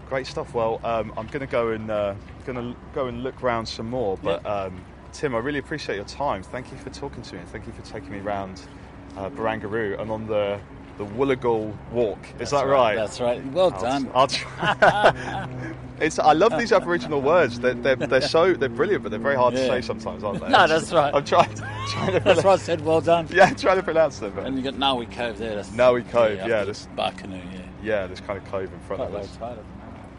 Yeah. 0.08 0.10
Great 0.10 0.28
stuff. 0.28 0.54
Well, 0.54 0.80
um, 0.84 1.12
I'm 1.18 1.28
going 1.28 1.42
to 1.42 1.48
go 1.48 1.70
and 1.70 1.92
uh, 1.92 2.16
going 2.46 2.58
to 2.74 2.80
go 2.94 3.08
and 3.08 3.24
look 3.24 3.44
around 3.44 3.66
some 3.66 3.90
more. 3.90 4.18
But 4.18 4.46
um, 4.46 4.82
Tim, 5.14 5.36
I 5.36 5.40
really 5.40 5.60
appreciate 5.60 5.96
your 5.96 6.06
time. 6.06 6.44
Thank 6.44 6.72
you 6.72 6.78
for 6.78 6.90
talking 6.90 7.22
to 7.24 7.34
me. 7.36 7.40
and 7.42 7.50
Thank 7.50 7.68
you 7.68 7.74
for 7.74 7.82
taking 7.84 8.12
me 8.12 8.20
around 8.20 8.62
uh, 9.18 9.30
Barangaroo 9.30 10.00
and 10.00 10.10
on 10.12 10.28
the 10.28 10.60
the 10.98 11.06
Wulugul 11.06 11.76
Walk. 11.92 12.18
Is 12.40 12.50
That's 12.50 12.52
that 12.52 12.66
right? 12.66 12.96
That's 12.96 13.20
right. 13.20 13.46
Well 13.52 13.72
I'll- 13.72 13.82
done. 13.82 14.10
I'll 14.16 14.26
try. 14.28 15.48
it's, 16.02 16.18
I 16.18 16.34
love 16.34 16.58
these 16.58 16.72
Aboriginal 16.72 17.22
words. 17.22 17.60
They're, 17.60 17.76
they're, 17.76 17.96
they're 17.96 18.20
so 18.22 18.54
they're 18.56 18.68
brilliant, 18.68 19.04
but 19.04 19.10
they're 19.10 19.20
very 19.20 19.36
hard 19.36 19.54
to 19.54 19.64
say 19.68 19.82
sometimes, 19.82 20.24
aren't 20.24 20.42
they? 20.42 20.50
No, 20.50 20.66
that's 20.66 20.92
right. 20.92 21.14
I'm 21.14 21.24
trying, 21.24 21.54
trying 21.90 22.14
to. 22.14 22.20
That's 22.22 22.44
why 22.44 22.54
I 22.54 22.58
said 22.58 22.84
well 22.84 23.00
done. 23.02 23.28
Yeah, 23.32 23.52
trying 23.54 23.78
to 23.78 23.84
pronounce 23.84 24.18
them. 24.18 24.36
And 24.40 24.58
you 24.58 24.64
got 24.64 24.74
Nawi 24.74 25.12
Cove 25.12 25.38
there. 25.38 25.54
That's 25.56 25.70
Nawi 25.70 26.10
Cove, 26.10 26.40
up 26.40 26.48
yeah, 26.48 26.64
this- 26.64 26.88
bar 26.96 27.12
canoe. 27.12 27.36
Yeah. 27.54 27.62
yeah, 27.84 28.08
there's 28.08 28.22
kind 28.22 28.40
of 28.40 28.46
cove 28.46 28.74
in 28.74 28.80
front 28.80 29.00
Quite 29.02 29.08
of 29.10 29.14
low 29.14 29.20
us. 29.20 29.38
tide. 29.38 29.60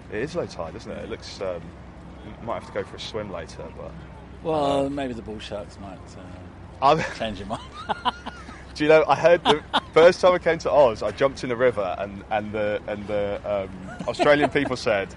At 0.09 0.13
the 0.13 0.17
moment. 0.17 0.23
It 0.23 0.23
is 0.23 0.37
low 0.37 0.47
tide, 0.47 0.77
isn't 0.77 0.91
it? 0.91 1.05
It 1.05 1.11
looks. 1.11 1.41
Um, 1.41 1.63
might 2.43 2.55
have 2.55 2.67
to 2.67 2.73
go 2.73 2.85
for 2.85 2.97
a 2.97 3.01
swim 3.01 3.31
later, 3.31 3.65
but. 3.77 3.93
Well, 4.43 4.89
maybe 4.89 5.15
the 5.15 5.23
bull 5.23 5.41
sharks 5.41 5.79
might 5.81 5.99
uh, 6.81 7.03
change 7.19 7.39
your 7.39 7.49
mind. 7.49 7.63
do 8.75 8.85
you 8.85 8.89
know? 8.89 9.05
I 9.09 9.17
heard 9.17 9.43
the 9.45 9.63
first 9.93 10.21
time 10.21 10.35
I 10.35 10.39
came 10.39 10.59
to 10.59 10.71
Oz, 10.71 11.03
I 11.03 11.11
jumped 11.11 11.43
in 11.43 11.49
the 11.49 11.57
river, 11.57 11.97
and 11.99 12.23
and 12.31 12.53
the 12.53 12.81
and 12.87 13.07
the 13.07 13.41
um, 13.45 14.07
Australian 14.07 14.51
people 14.51 14.77
said, 14.77 15.13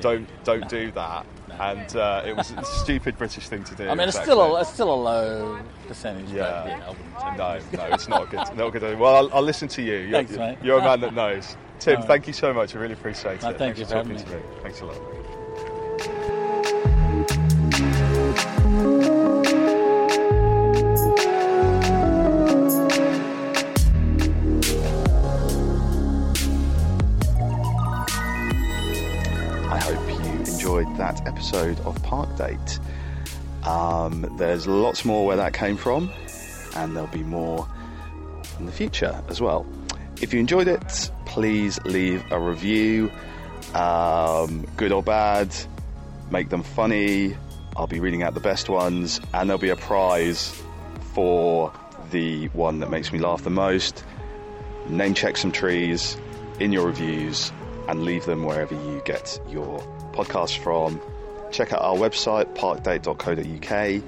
"Don't 0.00 0.28
don't 0.44 0.68
do 0.68 0.90
that," 0.92 1.24
and 1.58 1.96
uh, 1.96 2.22
it 2.26 2.36
was 2.36 2.50
a 2.50 2.64
stupid 2.64 3.16
British 3.16 3.48
thing 3.48 3.64
to 3.64 3.74
do. 3.74 3.88
I 3.88 3.94
mean, 3.94 4.08
it's 4.08 4.20
still 4.20 4.42
a, 4.42 4.60
it's 4.60 4.72
still 4.72 4.92
a 4.92 4.94
low 4.94 5.58
percentage. 5.88 6.30
Yeah. 6.30 6.42
But 6.42 6.68
yeah 6.68 6.84
I 6.84 7.58
wouldn't 7.58 7.78
No, 7.78 7.88
no, 7.88 7.94
it's 7.94 8.08
not 8.08 8.22
a 8.24 8.26
good. 8.26 8.56
Not 8.56 8.66
a 8.66 8.78
good. 8.78 8.98
Well, 8.98 9.16
I'll, 9.16 9.34
I'll 9.34 9.42
listen 9.42 9.68
to 9.68 9.82
you. 9.82 9.96
You're, 9.96 10.10
Thanks, 10.10 10.32
mate. 10.32 10.58
You're 10.62 10.80
a 10.80 10.84
man 10.84 11.00
that 11.00 11.14
knows. 11.14 11.56
Tim, 11.80 11.96
right. 11.96 12.04
thank 12.06 12.26
you 12.26 12.32
so 12.32 12.52
much. 12.54 12.74
I 12.74 12.78
really 12.78 12.94
appreciate 12.94 13.42
No, 13.42 13.50
it. 13.50 13.58
thank 13.58 13.76
Thanks 13.76 13.78
you 13.80 13.84
for 13.86 13.92
talking 13.92 14.16
having 14.16 14.26
to 14.26 14.36
me. 14.36 14.42
Thanks 14.62 14.80
a 14.80 14.86
lot. 14.86 16.04
I 29.66 29.78
hope 29.82 30.06
you 30.08 30.30
enjoyed 30.52 30.96
that 30.98 31.26
episode 31.26 31.80
of 31.80 32.00
Park 32.02 32.36
Date. 32.36 32.78
Um, 33.64 34.26
there's 34.38 34.66
lots 34.66 35.04
more 35.04 35.24
where 35.26 35.36
that 35.36 35.54
came 35.54 35.76
from, 35.76 36.10
and 36.76 36.94
there'll 36.94 37.08
be 37.08 37.22
more 37.22 37.66
in 38.58 38.66
the 38.66 38.72
future 38.72 39.20
as 39.28 39.40
well. 39.40 39.66
If 40.20 40.32
you 40.34 40.40
enjoyed 40.40 40.68
it, 40.68 41.10
please 41.34 41.80
leave 41.84 42.24
a 42.30 42.38
review, 42.38 43.10
um, 43.74 44.64
good 44.76 44.92
or 44.92 45.02
bad, 45.02 45.52
make 46.30 46.48
them 46.48 46.62
funny. 46.62 47.36
I'll 47.76 47.88
be 47.88 47.98
reading 47.98 48.22
out 48.22 48.34
the 48.34 48.40
best 48.40 48.68
ones, 48.68 49.20
and 49.32 49.50
there'll 49.50 49.58
be 49.58 49.70
a 49.70 49.76
prize 49.76 50.54
for 51.12 51.72
the 52.12 52.46
one 52.50 52.78
that 52.78 52.88
makes 52.88 53.12
me 53.12 53.18
laugh 53.18 53.42
the 53.42 53.50
most. 53.50 54.04
Name 54.88 55.12
check 55.12 55.36
some 55.36 55.50
trees 55.50 56.16
in 56.60 56.70
your 56.70 56.86
reviews 56.86 57.50
and 57.88 58.04
leave 58.04 58.24
them 58.26 58.44
wherever 58.44 58.76
you 58.76 59.02
get 59.04 59.40
your 59.48 59.80
podcasts 60.12 60.56
from. 60.56 61.00
Check 61.50 61.72
out 61.72 61.82
our 61.82 61.96
website, 61.96 62.54
parkdate.co.uk. 62.54 64.02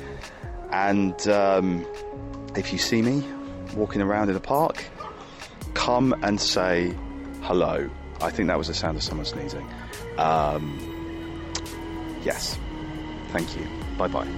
And 0.71 1.29
um, 1.29 1.85
if 2.55 2.73
you 2.73 2.79
see 2.79 3.03
me 3.03 3.25
walking 3.75 4.01
around 4.01 4.31
in 4.31 4.37
a 4.37 4.41
park, 4.41 4.85
come 5.75 6.15
and 6.23 6.41
say 6.41 6.95
hello. 7.47 7.89
I 8.21 8.31
think 8.31 8.49
that 8.49 8.59
was 8.59 8.67
the 8.67 8.75
sound 8.75 8.97
of 8.97 9.05
someone 9.05 9.25
sneezing. 9.25 9.67
Um, 10.19 10.65
yes. 12.25 12.59
Thank 13.29 13.57
you. 13.57 13.65
Bye 13.97 14.09
bye. 14.09 14.29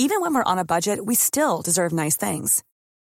Even 0.00 0.20
when 0.20 0.32
we're 0.32 0.44
on 0.44 0.58
a 0.58 0.64
budget, 0.64 1.04
we 1.04 1.16
still 1.16 1.60
deserve 1.60 1.92
nice 1.92 2.16
things. 2.16 2.62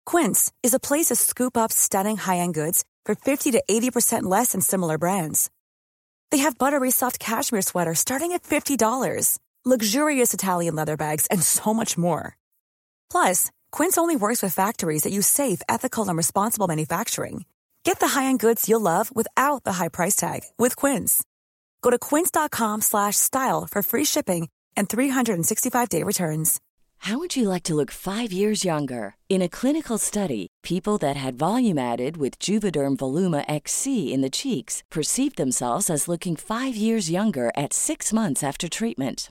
Quince 0.06 0.52
is 0.62 0.74
a 0.74 0.80
place 0.80 1.06
to 1.06 1.16
scoop 1.16 1.56
up 1.56 1.72
stunning 1.72 2.16
high-end 2.16 2.54
goods 2.54 2.84
for 3.04 3.14
50 3.16 3.50
to 3.50 3.62
80% 3.68 4.22
less 4.22 4.52
than 4.52 4.60
similar 4.60 4.96
brands. 4.96 5.50
They 6.30 6.38
have 6.38 6.56
buttery 6.56 6.92
soft 6.92 7.18
cashmere 7.18 7.62
sweaters 7.62 7.98
starting 7.98 8.32
at 8.32 8.42
$50, 8.44 9.38
luxurious 9.64 10.32
Italian 10.32 10.76
leather 10.76 10.96
bags, 10.96 11.26
and 11.32 11.42
so 11.42 11.74
much 11.74 11.98
more. 11.98 12.36
Plus, 13.10 13.50
Quince 13.72 13.98
only 13.98 14.14
works 14.14 14.42
with 14.42 14.54
factories 14.54 15.02
that 15.02 15.12
use 15.12 15.26
safe, 15.26 15.60
ethical, 15.68 16.08
and 16.08 16.16
responsible 16.16 16.68
manufacturing. 16.68 17.44
Get 17.84 18.00
the 18.00 18.08
high-end 18.08 18.40
goods 18.40 18.68
you'll 18.68 18.80
love 18.80 19.14
without 19.14 19.64
the 19.64 19.74
high 19.74 19.88
price 19.88 20.14
tag 20.14 20.42
with 20.58 20.76
Quince. 20.76 21.24
Go 21.82 21.90
to 21.90 21.98
quince.com 21.98 22.82
slash 22.82 23.16
style 23.16 23.66
for 23.66 23.82
free 23.82 24.04
shipping 24.04 24.48
and 24.76 24.88
365-day 24.88 26.02
returns. 26.02 26.60
How 27.02 27.18
would 27.18 27.36
you 27.36 27.48
like 27.48 27.62
to 27.64 27.74
look 27.74 27.90
five 27.90 28.32
years 28.32 28.64
younger? 28.64 29.14
In 29.28 29.40
a 29.40 29.48
clinical 29.48 29.98
study, 29.98 30.48
people 30.62 30.98
that 30.98 31.16
had 31.16 31.38
volume 31.38 31.78
added 31.78 32.16
with 32.16 32.38
Juvederm 32.38 32.96
Voluma 32.96 33.44
XC 33.48 34.12
in 34.12 34.20
the 34.20 34.30
cheeks 34.30 34.82
perceived 34.90 35.36
themselves 35.36 35.88
as 35.88 36.08
looking 36.08 36.36
five 36.36 36.74
years 36.76 37.10
younger 37.10 37.52
at 37.56 37.72
six 37.72 38.12
months 38.12 38.42
after 38.42 38.68
treatment. 38.68 39.30